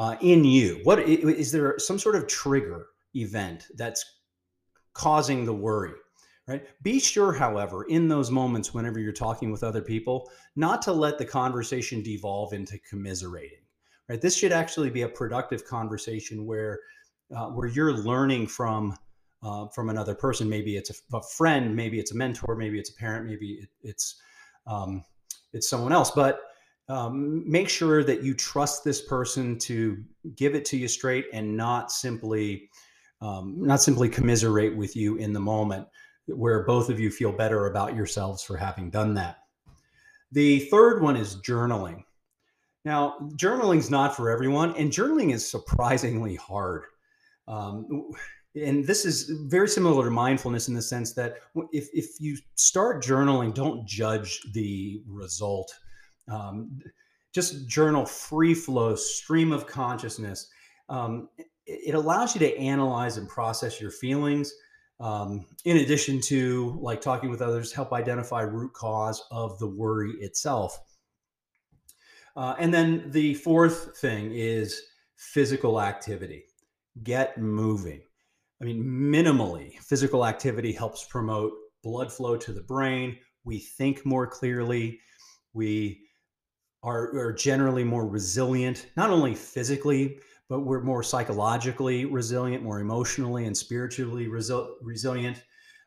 uh, 0.00 0.16
in 0.20 0.44
you? 0.44 0.80
What 0.82 0.98
is 0.98 1.52
there 1.52 1.78
some 1.78 1.98
sort 1.98 2.16
of 2.16 2.26
trigger 2.26 2.86
event 3.14 3.66
that's 3.76 4.04
causing 4.94 5.44
the 5.44 5.54
worry 5.54 5.92
right? 6.48 6.66
Be 6.82 6.98
sure 6.98 7.32
however 7.32 7.84
in 7.84 8.08
those 8.08 8.30
moments 8.30 8.74
whenever 8.74 8.98
you're 8.98 9.12
talking 9.12 9.52
with 9.52 9.62
other 9.62 9.82
people 9.82 10.30
not 10.56 10.82
to 10.82 10.92
let 10.92 11.16
the 11.16 11.24
conversation 11.24 12.02
devolve 12.02 12.52
into 12.52 12.76
commiserating 12.78 13.60
right? 14.10 14.20
This 14.20 14.36
should 14.36 14.50
actually 14.50 14.90
be 14.90 15.02
a 15.02 15.08
productive 15.08 15.64
conversation 15.64 16.44
where 16.44 16.80
uh, 17.34 17.46
where 17.50 17.68
you're 17.68 17.92
learning 17.92 18.48
from 18.48 18.96
uh, 19.42 19.68
from 19.68 19.88
another 19.88 20.14
person. 20.14 20.48
Maybe 20.48 20.76
it's 20.76 20.90
a, 20.90 21.16
a, 21.16 21.22
friend 21.22 21.76
maybe 21.76 22.00
it's 22.00 22.12
a 22.12 22.16
mentor 22.16 22.56
maybe 22.56 22.78
it's 22.78 22.90
a 22.90 22.94
parent 22.94 23.26
maybe 23.26 23.60
it, 23.62 23.68
it's 23.82 24.20
um, 24.66 25.04
it's 25.52 25.68
someone 25.68 25.92
else. 25.92 26.10
But 26.10 26.40
um, 26.90 27.48
make 27.48 27.68
sure 27.68 28.02
that 28.02 28.22
you 28.24 28.34
trust 28.34 28.82
this 28.82 29.00
person 29.00 29.56
to 29.60 30.02
give 30.34 30.56
it 30.56 30.64
to 30.66 30.76
you 30.76 30.88
straight 30.88 31.26
and 31.32 31.56
not 31.56 31.92
simply 31.92 32.68
um, 33.22 33.56
not 33.58 33.82
simply 33.82 34.08
commiserate 34.08 34.76
with 34.76 34.96
you 34.96 35.16
in 35.16 35.32
the 35.32 35.40
moment 35.40 35.86
where 36.26 36.64
both 36.64 36.88
of 36.88 36.98
you 36.98 37.10
feel 37.10 37.32
better 37.32 37.66
about 37.66 37.94
yourselves 37.94 38.42
for 38.42 38.56
having 38.56 38.90
done 38.90 39.14
that. 39.14 39.40
The 40.32 40.60
third 40.70 41.02
one 41.02 41.16
is 41.16 41.36
journaling. 41.36 42.02
Now, 42.84 43.16
journaling 43.36 43.78
is 43.78 43.90
not 43.90 44.16
for 44.16 44.30
everyone, 44.30 44.74
and 44.76 44.90
journaling 44.90 45.34
is 45.34 45.48
surprisingly 45.48 46.34
hard. 46.36 46.84
Um, 47.46 48.10
and 48.54 48.86
this 48.86 49.04
is 49.04 49.30
very 49.48 49.68
similar 49.68 50.04
to 50.04 50.10
mindfulness 50.10 50.68
in 50.68 50.74
the 50.74 50.82
sense 50.82 51.12
that 51.12 51.36
if, 51.72 51.88
if 51.92 52.18
you 52.20 52.38
start 52.54 53.04
journaling, 53.04 53.54
don't 53.54 53.86
judge 53.86 54.40
the 54.54 55.02
result. 55.06 55.72
Um, 56.30 56.80
just 57.32 57.68
journal 57.68 58.06
free 58.06 58.54
flow, 58.54 58.94
stream 58.94 59.52
of 59.52 59.66
consciousness. 59.66 60.48
Um, 60.88 61.28
it 61.66 61.94
allows 61.94 62.34
you 62.34 62.40
to 62.40 62.56
analyze 62.58 63.16
and 63.16 63.28
process 63.28 63.80
your 63.80 63.90
feelings 63.90 64.52
um, 65.00 65.46
in 65.64 65.78
addition 65.78 66.20
to 66.20 66.78
like 66.80 67.00
talking 67.00 67.30
with 67.30 67.40
others 67.40 67.72
help 67.72 67.92
identify 67.92 68.42
root 68.42 68.72
cause 68.74 69.22
of 69.30 69.58
the 69.58 69.66
worry 69.66 70.12
itself. 70.20 70.78
Uh, 72.36 72.54
and 72.58 72.72
then 72.72 73.10
the 73.10 73.34
fourth 73.34 73.96
thing 73.98 74.32
is 74.32 74.82
physical 75.16 75.80
activity. 75.80 76.44
Get 77.02 77.38
moving. 77.38 78.02
I 78.60 78.64
mean 78.66 78.84
minimally 78.84 79.78
physical 79.78 80.26
activity 80.26 80.72
helps 80.72 81.04
promote 81.04 81.52
blood 81.82 82.12
flow 82.12 82.36
to 82.36 82.52
the 82.52 82.62
brain. 82.62 83.16
We 83.44 83.58
think 83.58 84.04
more 84.04 84.26
clearly. 84.26 85.00
We 85.54 86.02
are, 86.82 87.16
are 87.16 87.32
generally 87.32 87.84
more 87.84 88.06
resilient 88.06 88.86
not 88.96 89.10
only 89.10 89.34
physically 89.34 90.18
but 90.50 90.66
we're 90.66 90.82
more 90.82 91.04
psychologically 91.04 92.04
resilient, 92.04 92.62
more 92.62 92.80
emotionally 92.80 93.46
and 93.46 93.56
spiritually 93.56 94.26
resi- 94.26 94.68
resilient. 94.82 95.44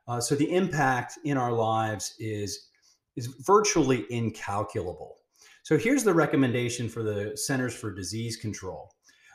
Uh, 0.08 0.22
so 0.22 0.36
the 0.36 0.50
impact 0.52 1.20
in 1.26 1.38
our 1.38 1.52
lives 1.52 2.16
is 2.18 2.70
is 3.16 3.28
virtually 3.46 4.06
incalculable. 4.10 5.18
So 5.62 5.78
here's 5.78 6.04
the 6.04 6.14
recommendation 6.14 6.90
for 6.90 7.04
the 7.04 7.38
Centers 7.38 7.76
for 7.76 7.94
Disease 7.94 8.38
Control: 8.38 8.90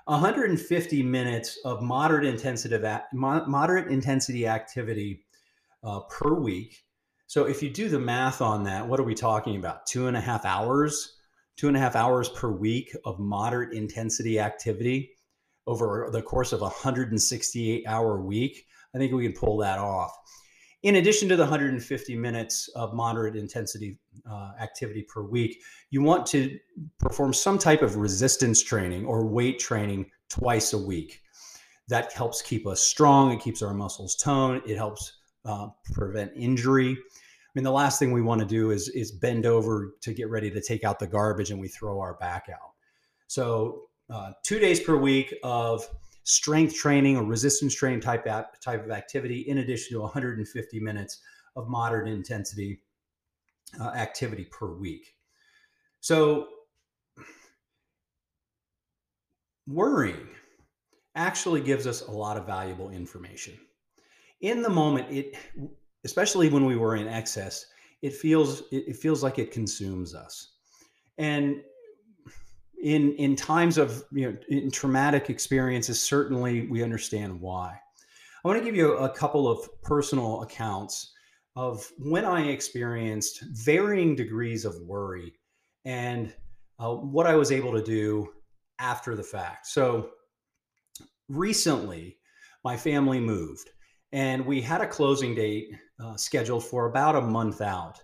150 0.06 1.02
minutes 1.02 1.58
of 1.64 1.82
moderate 1.82 2.24
intensity 2.24 2.78
moderate 3.12 3.92
intensity 3.92 4.46
activity 4.46 5.26
uh, 5.84 6.00
per 6.10 6.34
week. 6.34 6.84
So 7.26 7.44
if 7.44 7.62
you 7.62 7.68
do 7.68 7.90
the 7.90 7.98
math 7.98 8.40
on 8.40 8.64
that, 8.64 8.88
what 8.88 8.98
are 8.98 9.04
we 9.04 9.14
talking 9.14 9.56
about? 9.56 9.84
Two 9.84 10.06
and 10.06 10.16
a 10.16 10.20
half 10.20 10.46
hours, 10.46 11.17
two 11.58 11.68
and 11.68 11.76
a 11.76 11.80
half 11.80 11.96
hours 11.96 12.28
per 12.30 12.50
week 12.50 12.96
of 13.04 13.18
moderate 13.18 13.74
intensity 13.74 14.38
activity 14.38 15.10
over 15.66 16.08
the 16.10 16.22
course 16.22 16.52
of 16.52 16.60
a 16.60 16.64
168 16.64 17.84
hour 17.86 18.22
week, 18.22 18.66
I 18.94 18.98
think 18.98 19.12
we 19.12 19.24
can 19.24 19.38
pull 19.38 19.58
that 19.58 19.78
off. 19.78 20.16
in 20.84 20.94
addition 20.94 21.28
to 21.28 21.34
the 21.34 21.42
150 21.42 22.16
minutes 22.16 22.68
of 22.76 22.94
moderate 22.94 23.34
intensity 23.34 23.98
uh, 24.30 24.52
activity 24.60 25.02
per 25.02 25.22
week, 25.22 25.60
you 25.90 26.00
want 26.00 26.24
to 26.26 26.56
perform 27.00 27.34
some 27.34 27.58
type 27.58 27.82
of 27.82 27.96
resistance 27.96 28.62
training 28.62 29.04
or 29.04 29.26
weight 29.26 29.58
training 29.58 30.06
twice 30.30 30.72
a 30.72 30.78
week. 30.78 31.20
That 31.88 32.12
helps 32.12 32.42
keep 32.42 32.66
us 32.66 32.80
strong. 32.80 33.32
It 33.32 33.40
keeps 33.40 33.60
our 33.60 33.74
muscles 33.74 34.14
toned. 34.14 34.62
It 34.66 34.76
helps 34.76 35.14
uh, 35.44 35.68
prevent 35.92 36.30
injury. 36.36 36.96
Mean, 37.58 37.64
the 37.64 37.72
last 37.72 37.98
thing 37.98 38.12
we 38.12 38.22
want 38.22 38.38
to 38.38 38.46
do 38.46 38.70
is 38.70 38.88
is 38.90 39.10
bend 39.10 39.44
over 39.44 39.96
to 40.02 40.14
get 40.14 40.30
ready 40.30 40.48
to 40.48 40.60
take 40.60 40.84
out 40.84 41.00
the 41.00 41.08
garbage 41.08 41.50
and 41.50 41.60
we 41.60 41.66
throw 41.66 41.98
our 41.98 42.14
back 42.14 42.46
out. 42.52 42.70
So, 43.26 43.88
uh, 44.08 44.30
two 44.44 44.60
days 44.60 44.78
per 44.78 44.96
week 44.96 45.34
of 45.42 45.84
strength 46.22 46.76
training 46.76 47.16
or 47.16 47.24
resistance 47.24 47.74
training 47.74 47.98
type 47.98 48.26
type 48.26 48.84
of 48.84 48.92
activity, 48.92 49.40
in 49.40 49.58
addition 49.58 49.96
to 49.96 50.02
150 50.02 50.78
minutes 50.78 51.18
of 51.56 51.66
moderate 51.66 52.06
intensity 52.06 52.80
uh, 53.80 53.88
activity 53.88 54.44
per 54.44 54.72
week. 54.72 55.16
So, 55.98 56.46
worrying 59.66 60.28
actually 61.16 61.62
gives 61.62 61.88
us 61.88 62.02
a 62.02 62.12
lot 62.12 62.36
of 62.36 62.46
valuable 62.46 62.90
information. 62.90 63.58
In 64.42 64.62
the 64.62 64.70
moment, 64.70 65.10
it 65.10 65.36
especially 66.04 66.48
when 66.48 66.64
we 66.64 66.76
were 66.76 66.96
in 66.96 67.08
excess, 67.08 67.66
it 68.02 68.14
feels 68.14 68.62
it, 68.70 68.96
feels 68.96 69.22
like 69.22 69.38
it 69.38 69.50
consumes 69.50 70.14
us. 70.14 70.52
And 71.18 71.62
in 72.82 73.14
in 73.14 73.34
times 73.34 73.76
of 73.78 74.04
you 74.12 74.30
know 74.30 74.38
in 74.48 74.70
traumatic 74.70 75.30
experiences, 75.30 76.00
certainly 76.00 76.68
we 76.68 76.82
understand 76.82 77.40
why. 77.40 77.78
I 78.44 78.48
want 78.48 78.58
to 78.60 78.64
give 78.64 78.76
you 78.76 78.92
a 78.98 79.10
couple 79.10 79.48
of 79.48 79.68
personal 79.82 80.42
accounts 80.42 81.12
of 81.56 81.90
when 81.98 82.24
I 82.24 82.42
experienced 82.48 83.42
varying 83.50 84.14
degrees 84.14 84.64
of 84.64 84.80
worry 84.82 85.34
and 85.84 86.32
uh, 86.78 86.94
what 86.94 87.26
I 87.26 87.34
was 87.34 87.50
able 87.50 87.72
to 87.72 87.82
do 87.82 88.28
after 88.78 89.16
the 89.16 89.24
fact. 89.24 89.66
So 89.66 90.10
recently, 91.28 92.18
my 92.64 92.76
family 92.76 93.18
moved 93.18 93.70
and 94.12 94.46
we 94.46 94.60
had 94.60 94.80
a 94.80 94.86
closing 94.86 95.34
date 95.34 95.70
uh, 96.02 96.16
scheduled 96.16 96.64
for 96.64 96.86
about 96.86 97.16
a 97.16 97.20
month 97.20 97.60
out. 97.60 98.00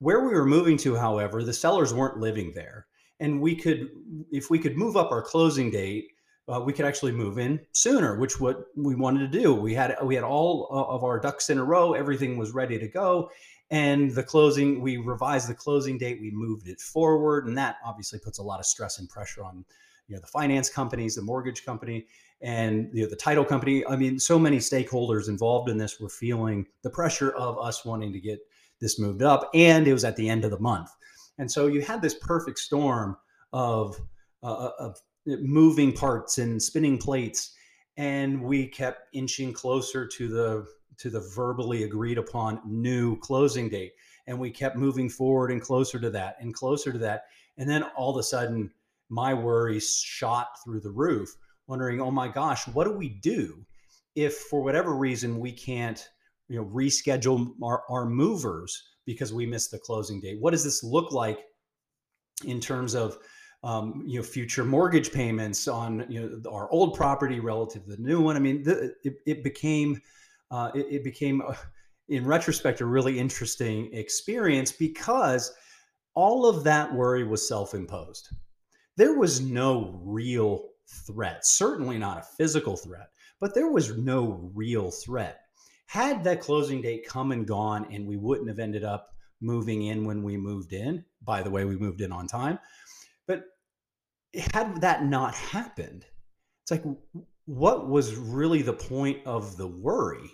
Where 0.00 0.24
we 0.24 0.34
were 0.34 0.46
moving 0.46 0.76
to, 0.78 0.94
however, 0.94 1.42
the 1.42 1.52
sellers 1.52 1.92
weren't 1.92 2.18
living 2.18 2.52
there. 2.54 2.86
And 3.20 3.40
we 3.40 3.56
could, 3.56 3.88
if 4.30 4.48
we 4.48 4.58
could 4.58 4.76
move 4.76 4.96
up 4.96 5.10
our 5.10 5.22
closing 5.22 5.70
date, 5.70 6.12
uh, 6.48 6.60
we 6.60 6.72
could 6.72 6.86
actually 6.86 7.12
move 7.12 7.38
in 7.38 7.60
sooner, 7.72 8.16
which 8.18 8.40
what 8.40 8.64
we 8.76 8.94
wanted 8.94 9.30
to 9.30 9.38
do. 9.38 9.54
We 9.54 9.74
had 9.74 9.96
we 10.02 10.14
had 10.14 10.24
all 10.24 10.68
of 10.70 11.04
our 11.04 11.20
ducks 11.20 11.50
in 11.50 11.58
a 11.58 11.64
row. 11.64 11.92
Everything 11.92 12.38
was 12.38 12.52
ready 12.52 12.78
to 12.78 12.88
go, 12.88 13.30
and 13.70 14.10
the 14.12 14.22
closing 14.22 14.80
we 14.80 14.96
revised 14.96 15.48
the 15.48 15.54
closing 15.54 15.98
date. 15.98 16.20
We 16.20 16.30
moved 16.30 16.68
it 16.68 16.80
forward, 16.80 17.46
and 17.46 17.58
that 17.58 17.76
obviously 17.84 18.18
puts 18.18 18.38
a 18.38 18.42
lot 18.42 18.60
of 18.60 18.66
stress 18.66 18.98
and 18.98 19.08
pressure 19.10 19.44
on 19.44 19.64
you 20.08 20.14
know 20.14 20.20
the 20.20 20.26
finance 20.26 20.70
companies, 20.70 21.14
the 21.14 21.22
mortgage 21.22 21.64
company, 21.64 22.06
and 22.40 22.88
you 22.92 23.04
know, 23.04 23.10
the 23.10 23.16
title 23.16 23.44
company. 23.44 23.86
I 23.86 23.96
mean, 23.96 24.18
so 24.18 24.38
many 24.38 24.58
stakeholders 24.58 25.28
involved 25.28 25.68
in 25.68 25.78
this 25.78 26.00
were 26.00 26.08
feeling 26.08 26.66
the 26.82 26.90
pressure 26.90 27.30
of 27.32 27.58
us 27.58 27.84
wanting 27.84 28.12
to 28.12 28.20
get 28.20 28.40
this 28.80 28.98
moved 28.98 29.22
up, 29.22 29.50
and 29.54 29.86
it 29.86 29.92
was 29.92 30.04
at 30.04 30.16
the 30.16 30.28
end 30.28 30.44
of 30.44 30.50
the 30.50 30.60
month, 30.60 30.90
and 31.38 31.50
so 31.50 31.66
you 31.66 31.82
had 31.82 32.02
this 32.02 32.14
perfect 32.14 32.58
storm 32.58 33.16
of 33.52 33.96
uh, 34.42 34.70
of 34.78 34.96
moving 35.26 35.92
parts 35.92 36.38
and 36.38 36.62
spinning 36.62 36.96
plates, 36.96 37.54
and 37.96 38.42
we 38.42 38.66
kept 38.66 39.08
inching 39.12 39.52
closer 39.52 40.06
to 40.06 40.28
the 40.28 40.66
to 40.96 41.10
the 41.10 41.20
verbally 41.34 41.84
agreed 41.84 42.18
upon 42.18 42.60
new 42.64 43.18
closing 43.20 43.68
date, 43.68 43.92
and 44.26 44.38
we 44.38 44.50
kept 44.50 44.76
moving 44.76 45.08
forward 45.08 45.50
and 45.50 45.60
closer 45.60 45.98
to 46.00 46.10
that 46.10 46.36
and 46.40 46.54
closer 46.54 46.92
to 46.92 46.98
that, 46.98 47.24
and 47.58 47.68
then 47.68 47.82
all 47.96 48.10
of 48.10 48.16
a 48.16 48.22
sudden 48.22 48.70
my 49.08 49.34
worries 49.34 49.96
shot 49.96 50.48
through 50.64 50.80
the 50.80 50.90
roof 50.90 51.34
wondering, 51.66 52.00
oh 52.00 52.10
my 52.10 52.28
gosh, 52.28 52.66
what 52.68 52.84
do 52.84 52.92
we 52.92 53.08
do 53.08 53.64
if 54.16 54.34
for 54.34 54.62
whatever 54.62 54.96
reason 54.96 55.38
we 55.38 55.52
can't, 55.52 56.08
you 56.48 56.56
know, 56.56 56.64
reschedule 56.66 57.50
our, 57.62 57.82
our 57.88 58.06
movers 58.06 58.90
because 59.06 59.32
we 59.32 59.46
missed 59.46 59.70
the 59.70 59.78
closing 59.78 60.20
date? 60.20 60.38
What 60.40 60.50
does 60.50 60.64
this 60.64 60.82
look 60.82 61.12
like 61.12 61.38
in 62.44 62.60
terms 62.60 62.94
of 62.94 63.18
um, 63.64 64.04
you 64.06 64.18
know 64.18 64.22
future 64.22 64.64
mortgage 64.64 65.12
payments 65.12 65.66
on 65.66 66.06
you 66.08 66.20
know 66.44 66.50
our 66.50 66.70
old 66.70 66.94
property 66.94 67.40
relative 67.40 67.84
to 67.84 67.96
the 67.96 68.02
new 68.02 68.20
one? 68.20 68.36
I 68.36 68.38
mean, 68.38 68.62
the, 68.62 68.94
it, 69.04 69.16
it 69.26 69.44
became 69.44 70.00
uh, 70.50 70.70
it, 70.74 70.86
it 70.90 71.04
became 71.04 71.42
uh, 71.42 71.54
in 72.08 72.24
retrospect 72.24 72.80
a 72.80 72.86
really 72.86 73.18
interesting 73.18 73.92
experience 73.92 74.72
because 74.72 75.52
all 76.14 76.46
of 76.46 76.64
that 76.64 76.92
worry 76.92 77.24
was 77.24 77.46
self-imposed. 77.46 78.30
There 78.98 79.16
was 79.16 79.40
no 79.40 80.00
real 80.02 80.70
threat, 81.06 81.46
certainly 81.46 81.98
not 81.98 82.18
a 82.18 82.36
physical 82.36 82.76
threat, 82.76 83.10
but 83.38 83.54
there 83.54 83.70
was 83.70 83.96
no 83.96 84.50
real 84.52 84.90
threat. 84.90 85.38
Had 85.86 86.24
that 86.24 86.40
closing 86.40 86.82
date 86.82 87.06
come 87.06 87.30
and 87.30 87.46
gone 87.46 87.86
and 87.92 88.08
we 88.08 88.16
wouldn't 88.16 88.48
have 88.48 88.58
ended 88.58 88.82
up 88.82 89.14
moving 89.40 89.82
in 89.82 90.04
when 90.04 90.24
we 90.24 90.36
moved 90.36 90.72
in, 90.72 91.04
by 91.22 91.44
the 91.44 91.50
way, 91.50 91.64
we 91.64 91.76
moved 91.76 92.00
in 92.00 92.10
on 92.10 92.26
time, 92.26 92.58
but 93.28 93.44
had 94.52 94.80
that 94.80 95.04
not 95.04 95.32
happened, 95.32 96.04
it's 96.62 96.72
like, 96.72 96.82
what 97.44 97.88
was 97.88 98.16
really 98.16 98.62
the 98.62 98.72
point 98.72 99.24
of 99.26 99.56
the 99.56 99.68
worry? 99.68 100.28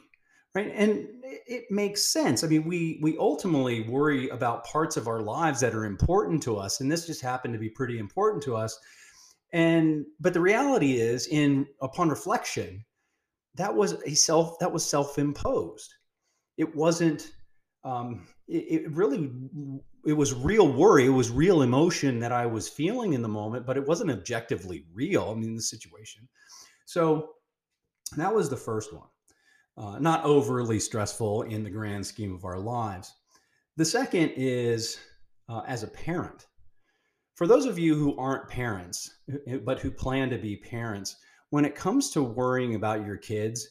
Right. 0.55 0.73
And 0.73 1.09
it 1.25 1.65
makes 1.71 2.05
sense. 2.05 2.45
I 2.45 2.47
mean, 2.47 2.65
we 2.65 3.01
we 3.03 3.17
ultimately 3.19 3.89
worry 3.89 4.29
about 4.29 4.65
parts 4.65 4.97
of 4.97 5.09
our 5.09 5.21
lives 5.21 5.61
that 5.61 5.75
are 5.75 5.85
important 5.85 6.43
to 6.45 6.57
us. 6.57 6.81
And 6.81 6.91
this 6.91 7.07
just 7.07 7.21
happened 7.21 7.55
to 7.55 7.61
be 7.61 7.71
pretty 7.71 7.99
important 7.99 8.43
to 8.45 8.57
us 8.57 8.79
and 9.55 10.05
but 10.19 10.35
the 10.35 10.41
reality 10.41 10.95
is 10.95 11.29
in 11.29 11.67
upon 11.81 12.11
reflection 12.11 12.85
that 13.55 13.75
was 13.75 13.93
a 14.05 14.15
self 14.15 14.59
that 14.59 14.71
was 14.71 14.85
self-imposed 14.85 15.95
it 16.59 16.75
wasn't 16.75 17.33
um 17.85 18.27
it, 18.49 18.83
it 18.83 18.91
really 18.91 19.31
it 20.05 20.13
was 20.13 20.35
real 20.35 20.71
worry 20.71 21.07
it 21.07 21.11
was 21.11 21.31
real 21.31 21.63
emotion 21.63 22.19
that 22.19 22.33
i 22.33 22.45
was 22.45 22.69
feeling 22.69 23.13
in 23.13 23.23
the 23.23 23.29
moment 23.29 23.65
but 23.65 23.77
it 23.77 23.87
wasn't 23.87 24.11
objectively 24.11 24.85
real 24.93 25.31
i 25.31 25.35
mean 25.35 25.55
the 25.55 25.63
situation 25.63 26.29
so 26.85 27.31
that 28.17 28.35
was 28.35 28.51
the 28.51 28.57
first 28.57 28.93
one 28.93 29.09
uh, 29.77 29.99
not 29.99 30.25
overly 30.25 30.79
stressful 30.79 31.43
in 31.43 31.63
the 31.63 31.71
grand 31.71 32.07
scheme 32.07 32.35
of 32.35 32.45
our 32.45 32.59
lives 32.59 33.15
the 33.77 33.85
second 33.85 34.33
is 34.37 34.99
uh, 35.49 35.63
as 35.67 35.83
a 35.83 35.89
parent 35.89 36.47
for 37.35 37.49
those 37.49 37.67
of 37.67 37.79
you 37.81 37.97
who 37.97 38.17
aren't 38.17 38.49
parents, 38.49 39.19
but 39.65 39.81
who 39.81 39.91
plan 39.91 40.31
to 40.31 40.39
be 40.39 40.57
parents, 40.57 41.17
when 41.51 41.65
it 41.65 41.75
comes 41.75 42.11
to 42.11 42.23
worrying 42.23 42.77
about 42.77 43.05
your 43.05 43.17
kids, 43.17 43.71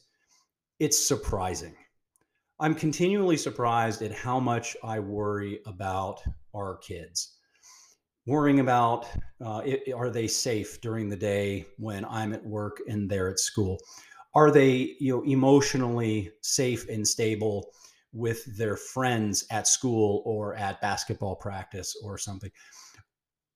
it's 0.80 0.98
surprising. 0.98 1.74
I'm 2.60 2.74
continually 2.74 3.38
surprised 3.38 4.02
at 4.02 4.12
how 4.12 4.38
much 4.38 4.76
I 4.84 5.00
worry 5.00 5.60
about 5.66 6.22
our 6.54 6.76
kids. 6.76 7.38
Worrying 8.26 8.60
about 8.60 9.06
uh, 9.44 9.62
it, 9.64 9.92
are 9.94 10.10
they 10.10 10.26
safe 10.26 10.80
during 10.82 11.08
the 11.08 11.16
day 11.16 11.66
when 11.78 12.04
I'm 12.04 12.34
at 12.34 12.44
work 12.44 12.80
and 12.86 13.10
they're 13.10 13.28
at 13.28 13.38
school? 13.38 13.78
Are 14.34 14.50
they, 14.50 14.96
you 14.98 15.16
know, 15.16 15.22
emotionally 15.24 16.30
safe 16.42 16.88
and 16.88 17.06
stable 17.06 17.70
with 18.12 18.44
their 18.56 18.76
friends 18.76 19.44
at 19.50 19.66
school 19.66 20.22
or 20.24 20.54
at 20.54 20.80
basketball 20.80 21.36
practice 21.36 21.96
or 22.02 22.18
something? 22.18 22.50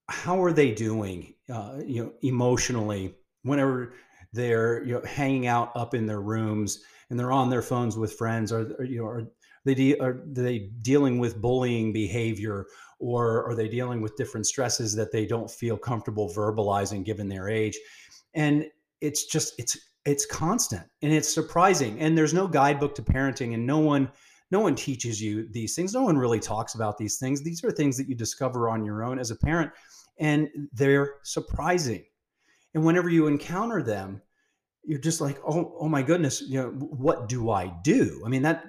how 0.08 0.42
are 0.42 0.52
they 0.52 0.72
doing 0.72 1.34
uh, 1.52 1.78
you 1.84 2.02
know 2.02 2.12
emotionally 2.22 3.14
whenever 3.42 3.94
they're 4.32 4.82
you 4.84 4.94
know 4.94 5.02
hanging 5.02 5.46
out 5.46 5.70
up 5.76 5.94
in 5.94 6.06
their 6.06 6.20
rooms 6.20 6.82
and 7.10 7.18
they're 7.18 7.32
on 7.32 7.50
their 7.50 7.62
phones 7.62 7.96
with 7.96 8.14
friends 8.14 8.52
or, 8.52 8.84
you 8.84 8.98
know 8.98 9.06
are 9.06 9.24
they 9.64 9.74
de- 9.74 9.98
are 10.00 10.22
they 10.26 10.70
dealing 10.82 11.18
with 11.18 11.40
bullying 11.40 11.92
behavior 11.92 12.66
or 13.00 13.48
are 13.48 13.54
they 13.54 13.68
dealing 13.68 14.00
with 14.00 14.16
different 14.16 14.46
stresses 14.46 14.94
that 14.94 15.12
they 15.12 15.26
don't 15.26 15.50
feel 15.50 15.76
comfortable 15.76 16.32
verbalizing 16.34 17.04
given 17.04 17.28
their 17.28 17.48
age 17.48 17.78
and 18.34 18.64
it's 19.00 19.26
just 19.26 19.54
it's 19.58 19.76
it's 20.04 20.26
constant 20.26 20.84
and 21.02 21.12
it's 21.12 21.32
surprising 21.32 21.98
and 22.00 22.16
there's 22.16 22.34
no 22.34 22.46
guidebook 22.46 22.94
to 22.94 23.02
parenting 23.02 23.54
and 23.54 23.66
no 23.66 23.78
one 23.78 24.10
no 24.50 24.60
one 24.60 24.74
teaches 24.74 25.20
you 25.20 25.46
these 25.50 25.74
things 25.74 25.92
no 25.92 26.02
one 26.02 26.16
really 26.16 26.40
talks 26.40 26.74
about 26.74 26.96
these 26.96 27.18
things 27.18 27.42
these 27.42 27.62
are 27.64 27.70
things 27.70 27.96
that 27.96 28.08
you 28.08 28.14
discover 28.14 28.68
on 28.68 28.84
your 28.84 29.04
own 29.04 29.18
as 29.18 29.30
a 29.30 29.36
parent 29.36 29.70
and 30.18 30.48
they're 30.72 31.14
surprising. 31.22 32.04
And 32.74 32.84
whenever 32.84 33.08
you 33.08 33.26
encounter 33.26 33.82
them, 33.82 34.20
you're 34.84 34.98
just 34.98 35.20
like, 35.20 35.38
oh, 35.46 35.76
oh 35.80 35.88
my 35.88 36.02
goodness, 36.02 36.42
you 36.42 36.60
know, 36.60 36.70
what 36.70 37.28
do 37.28 37.50
I 37.50 37.72
do? 37.82 38.22
I 38.24 38.28
mean, 38.28 38.42
that 38.42 38.64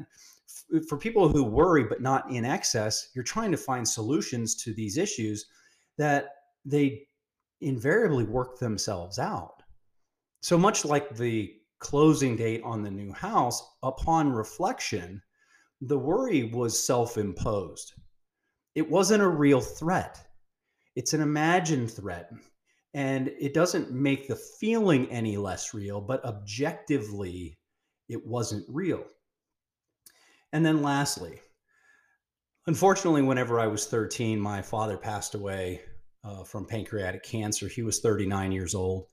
for 0.88 0.98
people 0.98 1.30
who 1.30 1.44
worry 1.44 1.84
but 1.84 2.02
not 2.02 2.30
in 2.32 2.46
excess, 2.46 3.10
you're 3.16 3.24
trying 3.24 3.52
to 3.52 3.58
find 3.58 3.88
solutions 3.88 4.56
to 4.64 4.74
these 4.74 4.98
issues 4.98 5.46
that 5.98 6.30
they 6.66 7.04
invariably 7.62 8.24
work 8.24 8.60
themselves 8.60 9.18
out. 9.18 9.59
So 10.42 10.58
much 10.58 10.86
like 10.86 11.16
the 11.16 11.54
closing 11.80 12.36
date 12.36 12.62
on 12.64 12.84
the 12.84 12.92
new 12.92 13.12
house, 13.12 13.64
upon 13.84 14.32
reflection, 14.32 15.22
the 15.82 15.98
worry 15.98 16.44
was 16.44 16.82
self 16.82 17.18
imposed. 17.18 17.94
It 18.76 18.90
wasn't 18.90 19.24
a 19.24 19.28
real 19.28 19.62
threat, 19.62 20.20
it's 20.96 21.14
an 21.14 21.22
imagined 21.22 21.92
threat. 21.92 22.32
And 22.96 23.28
it 23.40 23.54
doesn't 23.54 23.92
make 23.92 24.28
the 24.28 24.36
feeling 24.36 25.08
any 25.12 25.38
less 25.38 25.76
real, 25.76 26.02
but 26.02 26.26
objectively, 26.26 27.60
it 28.08 28.26
wasn't 28.26 28.66
real. 28.68 29.04
And 30.54 30.66
then 30.66 30.82
lastly, 30.82 31.40
unfortunately, 32.66 33.22
whenever 33.22 33.60
I 33.60 33.68
was 33.68 33.86
13, 33.86 34.40
my 34.40 34.64
father 34.64 34.98
passed 34.98 35.36
away 35.36 35.82
uh, 36.24 36.44
from 36.44 36.66
pancreatic 36.66 37.22
cancer. 37.22 37.68
He 37.68 37.84
was 37.84 38.00
39 38.00 38.52
years 38.52 38.74
old. 38.74 39.06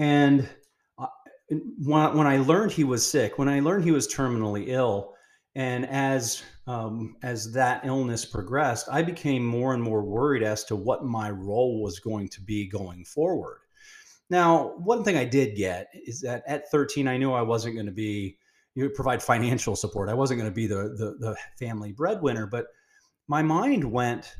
And 0.00 0.48
uh, 0.98 1.06
when, 1.50 2.16
when 2.16 2.26
I 2.26 2.38
learned 2.38 2.72
he 2.72 2.84
was 2.84 3.08
sick, 3.08 3.38
when 3.38 3.50
I 3.50 3.60
learned 3.60 3.84
he 3.84 3.92
was 3.92 4.08
terminally 4.08 4.68
ill, 4.68 5.14
and 5.54 5.86
as 5.86 6.42
um, 6.66 7.16
as 7.22 7.52
that 7.52 7.84
illness 7.84 8.24
progressed, 8.24 8.88
I 8.90 9.02
became 9.02 9.44
more 9.44 9.74
and 9.74 9.82
more 9.82 10.02
worried 10.02 10.42
as 10.42 10.64
to 10.64 10.76
what 10.76 11.04
my 11.04 11.30
role 11.30 11.82
was 11.82 11.98
going 11.98 12.28
to 12.28 12.40
be 12.40 12.66
going 12.66 13.04
forward. 13.04 13.58
Now, 14.30 14.74
one 14.78 15.04
thing 15.04 15.18
I 15.18 15.24
did 15.26 15.54
get 15.54 15.88
is 15.92 16.22
that 16.22 16.44
at 16.46 16.70
13, 16.70 17.06
I 17.06 17.18
knew 17.18 17.32
I 17.32 17.42
wasn't 17.42 17.74
going 17.74 17.86
to 17.86 17.92
be 17.92 18.38
you 18.74 18.84
know, 18.84 18.90
provide 18.94 19.22
financial 19.22 19.76
support. 19.76 20.08
I 20.08 20.14
wasn't 20.14 20.40
going 20.40 20.50
to 20.50 20.54
be 20.54 20.66
the, 20.66 20.94
the 20.96 21.16
the 21.18 21.36
family 21.58 21.92
breadwinner, 21.92 22.46
but 22.46 22.68
my 23.28 23.42
mind 23.42 23.84
went 23.84 24.34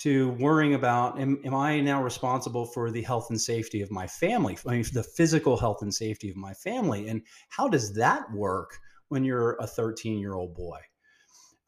to 0.00 0.30
worrying 0.32 0.74
about 0.74 1.20
am, 1.20 1.38
am 1.44 1.54
I 1.54 1.78
now 1.80 2.02
responsible 2.02 2.64
for 2.64 2.90
the 2.90 3.02
health 3.02 3.26
and 3.28 3.40
safety 3.40 3.82
of 3.82 3.90
my 3.90 4.06
family, 4.06 4.56
I 4.66 4.70
mean, 4.72 4.84
the 4.92 5.02
physical 5.02 5.56
health 5.58 5.82
and 5.82 5.94
safety 5.94 6.30
of 6.30 6.36
my 6.36 6.54
family, 6.54 7.08
and 7.08 7.22
how 7.50 7.68
does 7.68 7.92
that 7.94 8.30
work 8.32 8.78
when 9.08 9.24
you're 9.24 9.56
a 9.60 9.66
13 9.66 10.18
year 10.18 10.34
old 10.34 10.54
boy? 10.54 10.78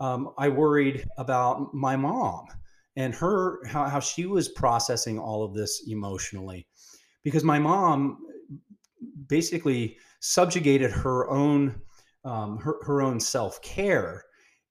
Um, 0.00 0.30
I 0.38 0.48
worried 0.48 1.06
about 1.18 1.74
my 1.74 1.94
mom 1.94 2.46
and 2.96 3.14
her 3.14 3.64
how, 3.66 3.84
how 3.84 4.00
she 4.00 4.26
was 4.26 4.48
processing 4.48 5.18
all 5.18 5.44
of 5.44 5.54
this 5.54 5.84
emotionally, 5.86 6.66
because 7.22 7.44
my 7.44 7.58
mom 7.58 8.18
basically 9.28 9.98
subjugated 10.20 10.90
her 10.90 11.28
own 11.28 11.80
um, 12.24 12.58
her, 12.58 12.76
her 12.84 13.02
own 13.02 13.20
self 13.20 13.60
care 13.60 14.24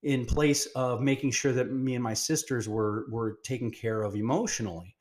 in 0.04 0.26
place 0.26 0.66
of 0.68 1.02
making 1.02 1.32
sure 1.32 1.52
that 1.54 1.72
me 1.72 1.96
and 1.96 2.04
my 2.04 2.14
sisters 2.14 2.68
were 2.68 3.06
were 3.10 3.38
taken 3.44 3.70
care 3.70 4.04
of 4.04 4.16
emotionally. 4.16 4.96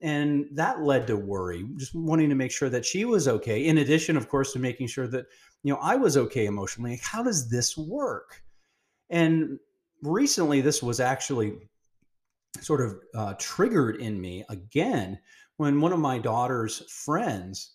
And 0.00 0.46
that 0.52 0.82
led 0.82 1.06
to 1.06 1.16
worry 1.16 1.66
just 1.76 1.94
wanting 1.94 2.28
to 2.28 2.34
make 2.34 2.52
sure 2.52 2.68
that 2.68 2.84
she 2.84 3.04
was 3.04 3.28
okay 3.28 3.66
in 3.66 3.78
addition 3.78 4.16
of 4.16 4.28
course 4.28 4.52
to 4.52 4.58
making 4.58 4.88
sure 4.88 5.08
that 5.08 5.26
you 5.62 5.72
know 5.72 5.80
i 5.82 5.96
was 5.96 6.16
okay 6.16 6.46
emotionally. 6.46 6.92
Like, 6.92 7.02
how 7.02 7.22
does 7.22 7.48
this 7.50 7.76
work? 7.76 8.42
And 9.10 9.58
recently 10.02 10.60
this 10.60 10.82
was 10.82 11.00
actually 11.00 11.56
sort 12.60 12.80
of 12.80 12.96
uh, 13.14 13.34
triggered 13.38 13.96
in 13.96 14.20
me 14.20 14.44
again 14.48 15.18
when 15.58 15.80
one 15.80 15.92
of 15.92 15.98
my 15.98 16.18
daughter's 16.18 16.82
friends 16.90 17.74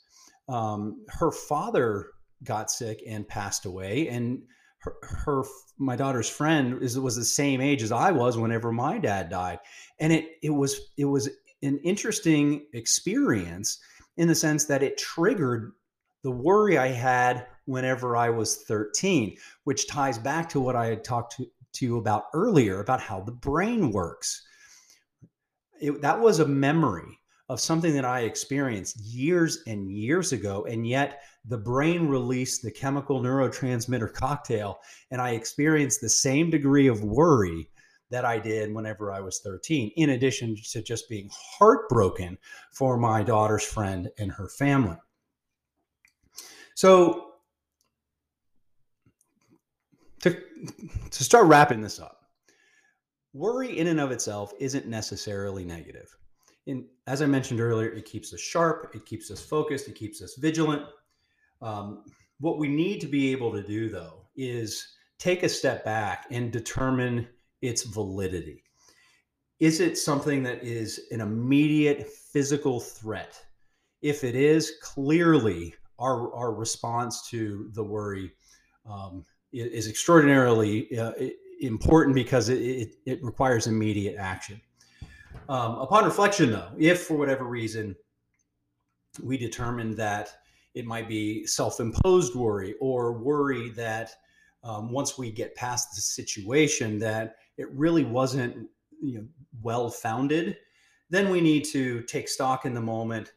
um, 0.50 1.06
her 1.08 1.32
father 1.32 2.08
got 2.44 2.72
sick 2.72 3.04
and 3.08 3.28
passed 3.28 3.65
away 3.65 4.08
and 4.10 4.41
her, 4.82 4.96
her 5.02 5.44
my 5.78 5.96
daughter's 5.96 6.30
friend 6.30 6.82
is 6.82 7.00
was 7.00 7.15
the 7.15 7.26
same 7.26 7.62
age 7.62 7.84
as 7.84 7.91
I 7.91 8.12
was 8.12 8.38
whenever 8.38 8.72
my 8.72 8.98
dad 8.98 9.30
died, 9.30 9.60
and 10.00 10.12
it 10.12 10.38
it 10.41 10.50
was 10.50 10.91
it 10.98 11.06
was 11.06 11.30
an 11.63 11.80
interesting 11.84 12.65
experience 12.74 13.80
in 14.17 14.28
the 14.28 14.36
sense 14.36 14.65
that 14.65 14.84
it 14.84 14.98
triggered 14.98 15.72
the 16.24 16.32
worry 16.32 16.78
I 16.78 16.88
had 16.88 17.48
whenever 17.65 18.15
I 18.15 18.30
was 18.30 18.63
13, 18.63 19.38
which 19.63 19.88
ties 19.88 20.17
back 20.17 20.50
to 20.50 20.60
what 20.60 20.76
I 20.76 20.88
had 20.88 21.04
talked 21.04 21.38
to, 21.38 21.48
to 21.74 21.86
you 21.86 21.98
about 21.98 22.26
earlier 22.34 22.80
about 22.80 23.02
how 23.02 23.22
the 23.22 23.32
brain 23.32 23.91
works. 23.91 24.44
It, 25.80 26.02
that 26.02 26.20
was 26.20 26.39
a 26.39 26.48
memory 26.48 27.20
of 27.50 27.60
something 27.60 27.94
that 27.94 28.06
I 28.06 28.22
experienced 28.22 29.00
years 29.00 29.63
and 29.67 29.91
years 29.91 30.32
ago. 30.32 30.65
And 30.65 30.88
yet 30.88 31.22
the 31.45 31.58
brain 31.58 32.08
released 32.08 32.62
the 32.62 32.71
chemical 32.71 33.21
neurotransmitter 33.21 34.13
cocktail, 34.13 34.80
and 35.10 35.19
I 35.19 35.32
experienced 35.32 36.01
the 36.01 36.10
same 36.10 36.49
degree 36.49 36.88
of 36.88 37.04
worry 37.04 37.69
that 38.12 38.25
I 38.25 38.38
did 38.38 38.73
whenever 38.73 39.12
I 39.12 39.21
was 39.21 39.39
13, 39.39 39.91
in 39.95 40.12
addition 40.12 40.56
to 40.71 40.82
just 40.82 41.10
being 41.10 41.30
heartbroken 41.34 42.38
for 42.71 42.97
my 42.97 43.23
daughter's 43.23 43.63
friend 43.63 44.10
and 44.19 44.32
her 44.32 44.49
family. 44.49 44.97
So, 46.75 47.32
to, 50.21 50.38
to 51.10 51.23
start 51.23 51.47
wrapping 51.47 51.82
this 51.82 51.99
up, 51.99 52.21
worry 53.34 53.80
in 53.80 53.88
and 53.88 53.99
of 53.99 54.12
itself 54.12 54.54
isn't 54.60 54.88
necessarily 54.88 55.63
negative. 55.63 56.15
and 56.67 56.86
as 57.08 57.21
I 57.21 57.25
mentioned 57.25 57.62
earlier, 57.62 57.89
it 57.89 58.06
keeps 58.06 58.34
us 58.34 58.41
sharp, 58.41 58.91
it 58.93 59.06
keeps 59.06 59.32
us 59.32 59.41
focused, 59.41 59.88
it 59.88 59.95
keeps 59.95 60.21
us 60.21 60.36
vigilant. 60.36 60.84
Um, 61.62 62.04
what 62.39 62.58
we 62.58 62.67
need 62.67 63.02
to 63.02 63.08
be 63.08 63.32
able 63.32 63.52
to 63.52 63.62
do, 63.62 63.89
though, 63.89 64.26
is 64.36 64.95
take 65.19 65.43
a 65.43 65.50
step 65.50 65.86
back 65.86 66.26
and 66.32 66.52
determine 66.52 67.28
its 67.62 67.84
validity. 67.84 68.63
Is 69.60 69.80
it 69.80 69.97
something 69.97 70.41
that 70.43 70.63
is 70.63 71.08
an 71.12 71.21
immediate 71.21 72.08
physical 72.08 72.80
threat? 72.80 73.39
If 74.02 74.24
it 74.24 74.34
is, 74.34 74.74
clearly 74.82 75.76
our, 76.00 76.34
our 76.34 76.52
response 76.52 77.30
to 77.30 77.69
the 77.74 77.84
worry 77.84 78.32
um, 78.89 79.24
is 79.54 79.88
extraordinarily 79.88 80.97
uh, 80.97 81.12
important 81.62 82.15
because 82.15 82.50
it, 82.50 82.58
it, 82.58 82.95
it 83.06 83.24
requires 83.24 83.67
immediate 83.67 84.15
action. 84.17 84.60
Um, 85.47 85.76
upon 85.76 86.06
reflection, 86.06 86.52
though, 86.52 86.71
if 86.80 87.04
for 87.04 87.15
whatever 87.15 87.45
reason 87.45 87.95
we 89.21 89.38
determine 89.38 89.95
that 89.95 90.34
it 90.73 90.86
might 90.86 91.07
be 91.07 91.45
self-imposed 91.45 92.36
worry 92.36 92.75
or 92.79 93.13
worry 93.13 93.69
that 93.71 94.12
um, 94.63 94.91
once 94.91 95.17
we 95.17 95.31
get 95.31 95.55
past 95.55 95.95
the 95.95 96.01
situation 96.01 96.99
that 96.99 97.36
it 97.57 97.69
really 97.71 98.03
wasn't 98.03 98.69
you 99.01 99.15
know, 99.15 99.25
well 99.62 99.89
founded, 99.89 100.57
then 101.10 101.29
we 101.29 101.41
need 101.41 101.65
to 101.65 102.01
take 102.03 102.29
stock 102.29 102.65
in 102.65 102.73
the 102.73 102.81
moment, 102.81 103.34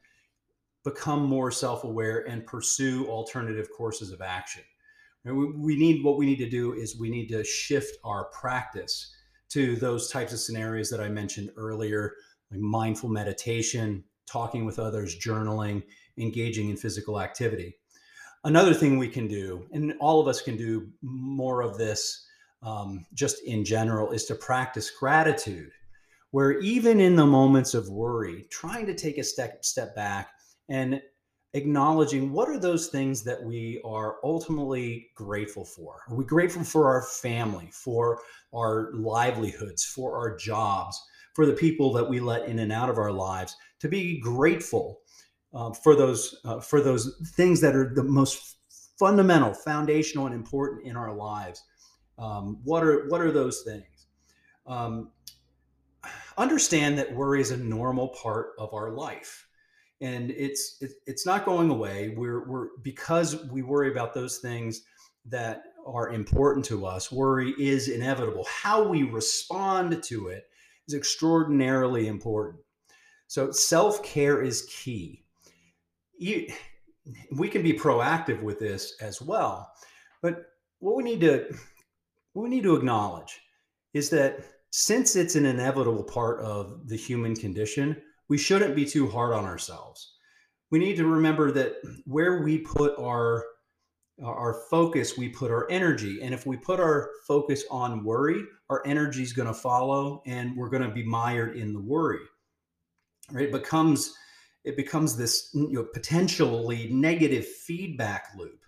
become 0.84 1.24
more 1.24 1.50
self-aware, 1.50 2.28
and 2.28 2.46
pursue 2.46 3.06
alternative 3.08 3.68
courses 3.76 4.12
of 4.12 4.20
action. 4.20 4.62
We 5.24 5.76
need 5.76 6.04
what 6.04 6.18
we 6.18 6.26
need 6.26 6.38
to 6.38 6.50
do 6.50 6.74
is 6.74 6.98
we 6.98 7.08
need 7.08 7.28
to 7.28 7.42
shift 7.42 7.96
our 8.04 8.26
practice 8.26 9.14
to 9.50 9.76
those 9.76 10.10
types 10.10 10.34
of 10.34 10.40
scenarios 10.40 10.90
that 10.90 11.00
I 11.00 11.08
mentioned 11.08 11.50
earlier, 11.56 12.14
like 12.50 12.60
mindful 12.60 13.08
meditation, 13.08 14.04
talking 14.26 14.66
with 14.66 14.78
others, 14.78 15.18
journaling, 15.18 15.82
engaging 16.18 16.70
in 16.70 16.77
physical 16.77 17.20
activity. 17.20 17.77
Another 18.44 18.74
thing 18.74 18.98
we 18.98 19.09
can 19.09 19.27
do, 19.27 19.66
and 19.72 19.94
all 20.00 20.20
of 20.20 20.29
us 20.29 20.42
can 20.42 20.57
do 20.57 20.88
more 21.03 21.62
of 21.62 21.79
this 21.79 22.27
um, 22.62 23.07
just 23.14 23.42
in 23.44 23.64
general, 23.64 24.12
is 24.12 24.27
to 24.27 24.35
practice 24.35 24.90
gratitude, 24.90 25.70
where 26.31 26.59
even 26.61 27.00
in 27.00 27.16
the 27.16 27.27
moments 27.27 27.74
of 27.74 27.88
worry, 27.88 28.46
trying 28.50 28.87
to 28.87 28.94
take 28.94 29.18
a 29.18 29.24
step 29.24 29.64
step 29.64 29.94
back 29.94 30.29
and 30.68 31.00
acknowledging 31.55 32.33
what 32.33 32.48
are 32.48 32.59
those 32.59 32.88
things 32.88 33.22
that 33.22 33.42
we 33.42 33.81
are 33.85 34.16
ultimately 34.24 35.09
grateful 35.14 35.64
for? 35.64 36.03
Are 36.09 36.16
we 36.16 36.24
grateful 36.24 36.64
for 36.64 36.87
our 36.92 37.03
family, 37.03 37.70
for 37.72 38.20
our 38.53 38.90
livelihoods, 38.92 39.85
for 39.85 40.16
our 40.16 40.37
jobs, 40.37 41.00
for 41.35 41.46
the 41.46 41.53
people 41.53 41.92
that 41.92 42.09
we 42.09 42.20
let 42.20 42.48
in 42.48 42.59
and 42.59 42.72
out 42.72 42.90
of 42.90 42.98
our 42.98 43.12
lives? 43.12 43.57
To 43.81 43.88
be 43.88 44.20
grateful 44.20 45.00
uh, 45.54 45.72
for 45.72 45.94
those 45.94 46.40
uh, 46.44 46.60
for 46.60 46.80
those 46.80 47.16
things 47.36 47.60
that 47.60 47.74
are 47.74 47.92
the 47.94 48.04
most 48.04 48.56
fundamental, 48.98 49.54
foundational, 49.54 50.26
and 50.26 50.34
important 50.34 50.86
in 50.86 50.96
our 50.96 51.14
lives. 51.14 51.62
Um, 52.18 52.60
what 52.64 52.82
are 52.82 53.08
what 53.08 53.20
are 53.20 53.32
those 53.32 53.62
things? 53.62 54.06
Um, 54.66 55.10
understand 56.36 56.98
that 56.98 57.14
worry 57.14 57.40
is 57.40 57.50
a 57.50 57.56
normal 57.56 58.08
part 58.08 58.52
of 58.58 58.74
our 58.74 58.90
life 58.90 59.46
and 60.00 60.30
it's 60.32 60.76
it, 60.80 60.92
it's 61.06 61.26
not 61.26 61.44
going 61.44 61.70
away. 61.70 62.14
We're 62.16 62.46
we're 62.46 62.68
because 62.82 63.44
we 63.46 63.62
worry 63.62 63.90
about 63.90 64.14
those 64.14 64.38
things 64.38 64.82
that 65.26 65.62
are 65.86 66.10
important 66.10 66.64
to 66.66 66.86
us. 66.86 67.10
Worry 67.10 67.54
is 67.58 67.88
inevitable. 67.88 68.46
How 68.48 68.86
we 68.86 69.02
respond 69.04 70.02
to 70.04 70.28
it 70.28 70.44
is 70.86 70.94
extraordinarily 70.94 72.08
important. 72.08 72.62
So 73.28 73.50
self 73.50 74.02
care 74.02 74.42
is 74.42 74.62
key. 74.62 75.23
You, 76.18 76.48
we 77.33 77.48
can 77.48 77.62
be 77.62 77.72
proactive 77.72 78.42
with 78.42 78.59
this 78.59 78.94
as 79.00 79.20
well, 79.20 79.70
but 80.22 80.46
what 80.79 80.96
we 80.96 81.03
need 81.03 81.20
to 81.20 81.55
what 82.33 82.42
we 82.42 82.48
need 82.50 82.64
to 82.64 82.74
acknowledge 82.74 83.40
is 83.92 84.11
that 84.11 84.44
since 84.70 85.14
it's 85.14 85.37
an 85.37 85.46
inevitable 85.46 86.03
part 86.03 86.40
of 86.40 86.88
the 86.88 86.96
human 86.96 87.37
condition, 87.37 87.96
we 88.29 88.37
shouldn't 88.37 88.74
be 88.74 88.85
too 88.85 89.09
hard 89.09 89.33
on 89.33 89.44
ourselves. 89.44 90.14
We 90.70 90.81
need 90.81 90.96
to 90.96 91.07
remember 91.07 91.53
that 91.53 91.74
where 92.05 92.42
we 92.42 92.59
put 92.59 92.98
our 92.98 93.44
our 94.22 94.55
focus, 94.70 95.16
we 95.16 95.29
put 95.29 95.50
our 95.50 95.68
energy. 95.70 96.20
And 96.22 96.33
if 96.33 96.46
we 96.46 96.57
put 96.57 96.79
our 96.79 97.11
focus 97.27 97.64
on 97.70 98.05
worry, 98.05 98.42
our 98.70 98.83
energy 98.87 99.22
is 99.22 99.33
going 99.33 99.48
to 99.48 99.55
follow 99.55 100.22
and 100.27 100.57
we're 100.57 100.68
going 100.68 100.83
to 100.83 100.88
be 100.88 101.03
mired 101.03 101.57
in 101.57 101.72
the 101.72 101.81
worry. 101.81 102.20
Right? 103.31 103.46
It 103.46 103.53
becomes 103.53 104.14
it 104.64 104.77
becomes 104.77 105.16
this 105.16 105.50
you 105.53 105.72
know, 105.72 105.85
potentially 105.85 106.88
negative 106.90 107.46
feedback 107.46 108.29
loop. 108.37 108.64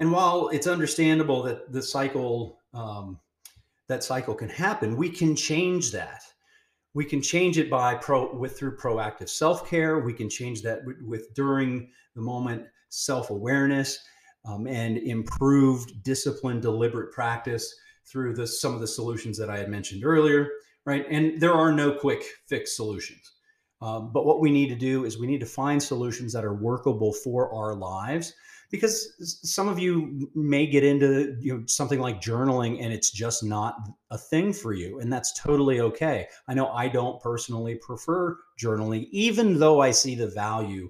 And 0.00 0.12
while 0.12 0.48
it's 0.48 0.66
understandable 0.66 1.42
that 1.44 1.72
the 1.72 1.82
cycle 1.82 2.60
um, 2.74 3.18
that 3.88 4.04
cycle 4.04 4.34
can 4.34 4.48
happen, 4.48 4.96
we 4.96 5.10
can 5.10 5.36
change 5.36 5.92
that. 5.92 6.22
We 6.94 7.04
can 7.04 7.22
change 7.22 7.58
it 7.58 7.70
by 7.70 7.94
pro 7.94 8.34
with 8.34 8.58
through 8.58 8.76
proactive 8.76 9.28
self 9.28 9.68
care. 9.68 9.98
We 10.00 10.12
can 10.12 10.28
change 10.28 10.62
that 10.62 10.80
with, 11.02 11.32
during 11.34 11.90
the 12.14 12.20
moment 12.20 12.66
self 12.88 13.30
awareness 13.30 13.98
um, 14.44 14.66
and 14.66 14.98
improved 14.98 16.02
discipline, 16.02 16.60
deliberate 16.60 17.12
practice 17.12 17.74
through 18.04 18.34
the, 18.34 18.46
some 18.46 18.74
of 18.74 18.80
the 18.80 18.86
solutions 18.86 19.38
that 19.38 19.48
I 19.48 19.58
had 19.58 19.68
mentioned 19.68 20.04
earlier. 20.04 20.48
Right, 20.84 21.06
and 21.08 21.40
there 21.40 21.52
are 21.52 21.70
no 21.70 21.92
quick 21.92 22.24
fix 22.48 22.74
solutions. 22.76 23.31
Um, 23.82 24.12
but 24.12 24.24
what 24.24 24.40
we 24.40 24.50
need 24.50 24.68
to 24.68 24.76
do 24.76 25.04
is 25.04 25.18
we 25.18 25.26
need 25.26 25.40
to 25.40 25.46
find 25.46 25.82
solutions 25.82 26.32
that 26.32 26.44
are 26.44 26.54
workable 26.54 27.12
for 27.12 27.52
our 27.52 27.74
lives 27.74 28.32
because 28.70 29.12
some 29.42 29.68
of 29.68 29.78
you 29.78 30.30
may 30.36 30.66
get 30.66 30.84
into 30.84 31.36
you 31.40 31.52
know 31.52 31.64
something 31.66 31.98
like 31.98 32.22
journaling 32.22 32.82
and 32.82 32.92
it's 32.92 33.10
just 33.10 33.42
not 33.42 33.76
a 34.10 34.16
thing 34.16 34.52
for 34.52 34.72
you 34.72 35.00
and 35.00 35.12
that's 35.12 35.38
totally 35.38 35.80
okay. 35.80 36.28
I 36.48 36.54
know 36.54 36.68
i 36.68 36.86
don't 36.86 37.20
personally 37.20 37.74
prefer 37.74 38.38
journaling 38.58 39.08
even 39.10 39.58
though 39.58 39.80
i 39.80 39.90
see 39.90 40.14
the 40.14 40.28
value 40.28 40.88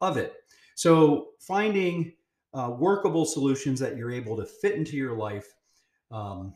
of 0.00 0.16
it. 0.16 0.34
So 0.74 1.28
finding 1.40 2.14
uh, 2.54 2.74
workable 2.76 3.26
solutions 3.26 3.78
that 3.80 3.98
you're 3.98 4.10
able 4.10 4.36
to 4.38 4.46
fit 4.46 4.76
into 4.76 4.96
your 4.96 5.14
life 5.14 5.46
um, 6.10 6.54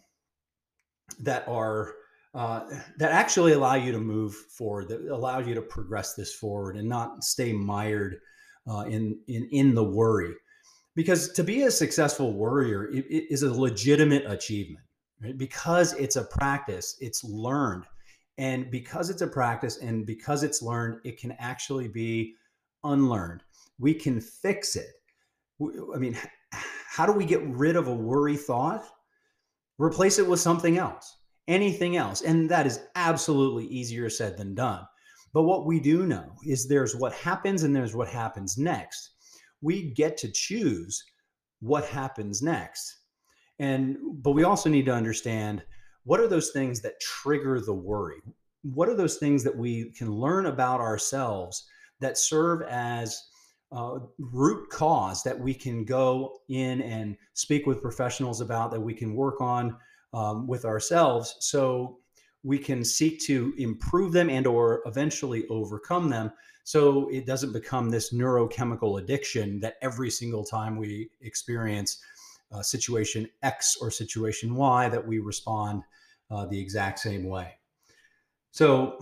that 1.21 1.47
are 1.47 1.95
uh, 2.35 2.65
that 2.99 3.13
actually 3.13 3.53
allow 3.53 3.75
you 3.75 3.93
to 3.93 4.01
move 4.01 4.35
forward, 4.35 4.89
that 4.89 5.01
allow 5.03 5.39
you 5.39 5.55
to 5.55 5.63
progress 5.63 6.15
this 6.15 6.35
forward, 6.35 6.77
and 6.77 6.89
not 6.89 7.23
stay 7.23 7.53
mired 7.53 8.19
uh, 8.69 8.81
in 8.81 9.19
in 9.29 9.49
in 9.53 9.75
the 9.75 9.85
worry. 9.85 10.35
Because 10.97 11.33
to 11.33 11.45
be 11.45 11.63
a 11.63 11.71
successful 11.71 12.33
warrior 12.33 12.87
it, 12.87 13.07
it 13.09 13.33
is 13.33 13.43
a 13.43 13.53
legitimate 13.53 14.25
achievement, 14.27 14.85
right? 15.23 15.39
Because 15.39 15.93
it's 15.95 16.17
a 16.17 16.25
practice, 16.25 16.97
it's 17.01 17.23
learned, 17.23 17.85
and 18.37 18.69
because 18.69 19.11
it's 19.11 19.23
a 19.23 19.29
practice, 19.29 19.79
and 19.79 20.05
because 20.05 20.43
it's 20.43 20.61
learned, 20.61 21.01
it 21.05 21.21
can 21.21 21.37
actually 21.39 21.87
be 21.87 22.35
unlearned. 22.83 23.45
We 23.79 23.95
can 23.95 24.21
fix 24.21 24.75
it. 24.75 24.91
I 25.63 25.99
mean, 25.99 26.17
how 26.51 27.07
do 27.07 27.13
we 27.13 27.25
get 27.25 27.45
rid 27.45 27.77
of 27.77 27.87
a 27.87 27.95
worry 27.95 28.37
thought? 28.37 28.85
Replace 29.79 30.19
it 30.19 30.27
with 30.27 30.41
something 30.41 30.79
else 30.79 31.17
anything 31.49 31.97
else. 31.97 32.23
And 32.23 32.51
that 32.51 32.67
is 32.67 32.81
absolutely 32.95 33.67
easier 33.67 34.09
said 34.09 34.37
than 34.37 34.55
done. 34.55 34.87
But 35.33 35.43
what 35.43 35.67
we 35.67 35.81
do 35.81 36.07
know 36.07 36.33
is 36.47 36.69
there's 36.69 36.95
what 36.95 37.13
happens 37.13 37.65
and 37.65 37.75
there's 37.75 37.95
what 37.95 38.09
happens 38.09 38.57
next. 38.57 39.11
We 39.61 39.91
get 39.91 40.17
to 40.19 40.31
choose 40.31 41.03
what 41.61 41.87
happens 41.87 42.43
next. 42.43 42.99
And 43.59 43.97
but 44.23 44.33
we 44.33 44.45
also 44.45 44.69
need 44.69 44.87
to 44.87 44.95
understand 44.95 45.65
what 46.05 46.21
are 46.21 46.29
those 46.29 46.51
things 46.51 46.81
that 46.83 47.01
trigger 47.01 47.61
the 47.61 47.73
worry? 47.73 48.21
What 48.63 48.89
are 48.89 48.97
those 48.97 49.17
things 49.17 49.43
that 49.45 49.57
we 49.57 49.91
can 49.93 50.13
learn 50.13 50.47
about 50.47 50.81
ourselves 50.81 51.67
that 52.01 52.19
serve 52.19 52.63
as 52.63 53.21
uh, 53.73 53.99
root 54.19 54.69
cause 54.71 55.23
that 55.23 55.39
we 55.39 55.55
can 55.55 55.85
go 55.85 56.39
in 56.49 56.81
and 56.83 57.17
speak 57.33 57.67
with 57.67 57.83
professionals 57.83 58.41
about 58.41 58.71
that 58.71 58.81
we 58.81 58.95
can 58.95 59.15
work 59.15 59.41
on 59.41 59.77
um, 60.15 60.47
with 60.47 60.65
ourselves. 60.65 61.37
So 61.41 61.99
we 62.43 62.59
can 62.59 62.85
seek 62.85 63.21
to 63.25 63.53
improve 63.59 64.13
them 64.13 64.31
and 64.31 64.47
or 64.47 64.83
eventually 64.87 65.47
overcome 65.49 66.09
them. 66.09 66.31
So 66.63 67.09
it 67.09 67.27
doesn't 67.27 67.53
become 67.53 67.91
this 67.91 68.13
neurochemical 68.13 69.01
addiction 69.01 69.61
that 69.61 69.75
every 69.83 70.11
single 70.11 70.45
time 70.45 70.77
we 70.77 71.11
experience 71.21 72.03
uh, 72.53 72.63
situation 72.63 73.29
x 73.43 73.77
or 73.81 73.91
situation 73.91 74.55
y 74.55 74.89
that 74.89 75.05
we 75.05 75.19
respond 75.19 75.83
uh, 76.31 76.47
the 76.47 76.59
exact 76.59 77.01
same 77.01 77.25
way. 77.25 77.55
So 78.53 78.99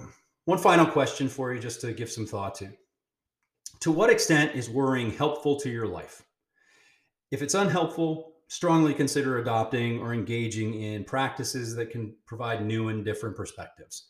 one 0.46 0.58
final 0.58 0.86
question 0.86 1.28
for 1.28 1.52
you 1.52 1.60
just 1.60 1.80
to 1.82 1.92
give 1.92 2.10
some 2.10 2.26
thought 2.26 2.54
to. 2.56 2.70
To 3.80 3.92
what 3.92 4.10
extent 4.10 4.54
is 4.54 4.70
worrying 4.70 5.10
helpful 5.10 5.58
to 5.60 5.68
your 5.68 5.86
life? 5.86 6.22
If 7.30 7.42
it's 7.42 7.54
unhelpful 7.54 8.31
strongly 8.52 8.92
consider 8.92 9.38
adopting 9.38 9.98
or 9.98 10.12
engaging 10.12 10.74
in 10.74 11.04
practices 11.04 11.74
that 11.74 11.88
can 11.88 12.14
provide 12.26 12.62
new 12.66 12.88
and 12.88 13.02
different 13.02 13.34
perspectives. 13.34 14.08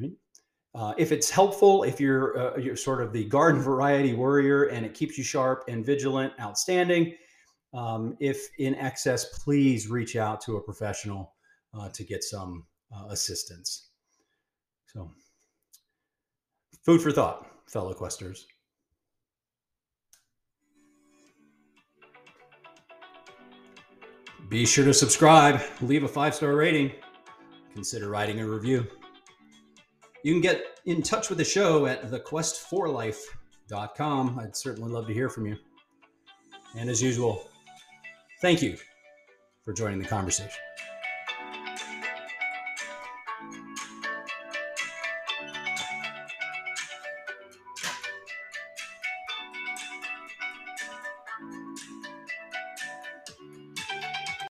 Right? 0.00 0.12
Uh, 0.72 0.94
if 0.98 1.10
it's 1.10 1.28
helpful, 1.28 1.82
if 1.82 1.98
you're 1.98 2.38
uh, 2.38 2.56
you're 2.58 2.76
sort 2.76 3.02
of 3.02 3.12
the 3.12 3.24
garden 3.24 3.60
variety 3.60 4.14
warrior 4.14 4.64
and 4.66 4.86
it 4.86 4.94
keeps 4.94 5.18
you 5.18 5.24
sharp 5.24 5.64
and 5.66 5.84
vigilant, 5.84 6.32
outstanding. 6.40 7.16
Um, 7.74 8.16
if 8.20 8.38
in 8.60 8.76
excess, 8.76 9.36
please 9.40 9.88
reach 9.88 10.14
out 10.14 10.40
to 10.42 10.58
a 10.58 10.62
professional 10.62 11.34
uh, 11.74 11.88
to 11.88 12.04
get 12.04 12.22
some 12.22 12.66
uh, 12.94 13.06
assistance. 13.08 13.88
So, 14.86 15.10
food 16.84 17.02
for 17.02 17.10
thought, 17.10 17.50
fellow 17.66 17.94
questers. 17.94 18.46
Be 24.48 24.64
sure 24.64 24.84
to 24.84 24.94
subscribe, 24.94 25.60
leave 25.80 26.04
a 26.04 26.08
five 26.08 26.32
star 26.34 26.54
rating, 26.54 26.92
consider 27.74 28.08
writing 28.08 28.38
a 28.40 28.46
review. 28.46 28.86
You 30.22 30.34
can 30.34 30.40
get 30.40 30.78
in 30.84 31.02
touch 31.02 31.28
with 31.28 31.38
the 31.38 31.44
show 31.44 31.86
at 31.86 32.08
thequest4life.com. 32.10 34.38
I'd 34.38 34.56
certainly 34.56 34.90
love 34.90 35.08
to 35.08 35.14
hear 35.14 35.28
from 35.28 35.46
you. 35.46 35.56
And 36.76 36.88
as 36.88 37.02
usual, 37.02 37.50
thank 38.40 38.62
you 38.62 38.76
for 39.64 39.72
joining 39.72 39.98
the 39.98 40.06
conversation. 40.06 40.60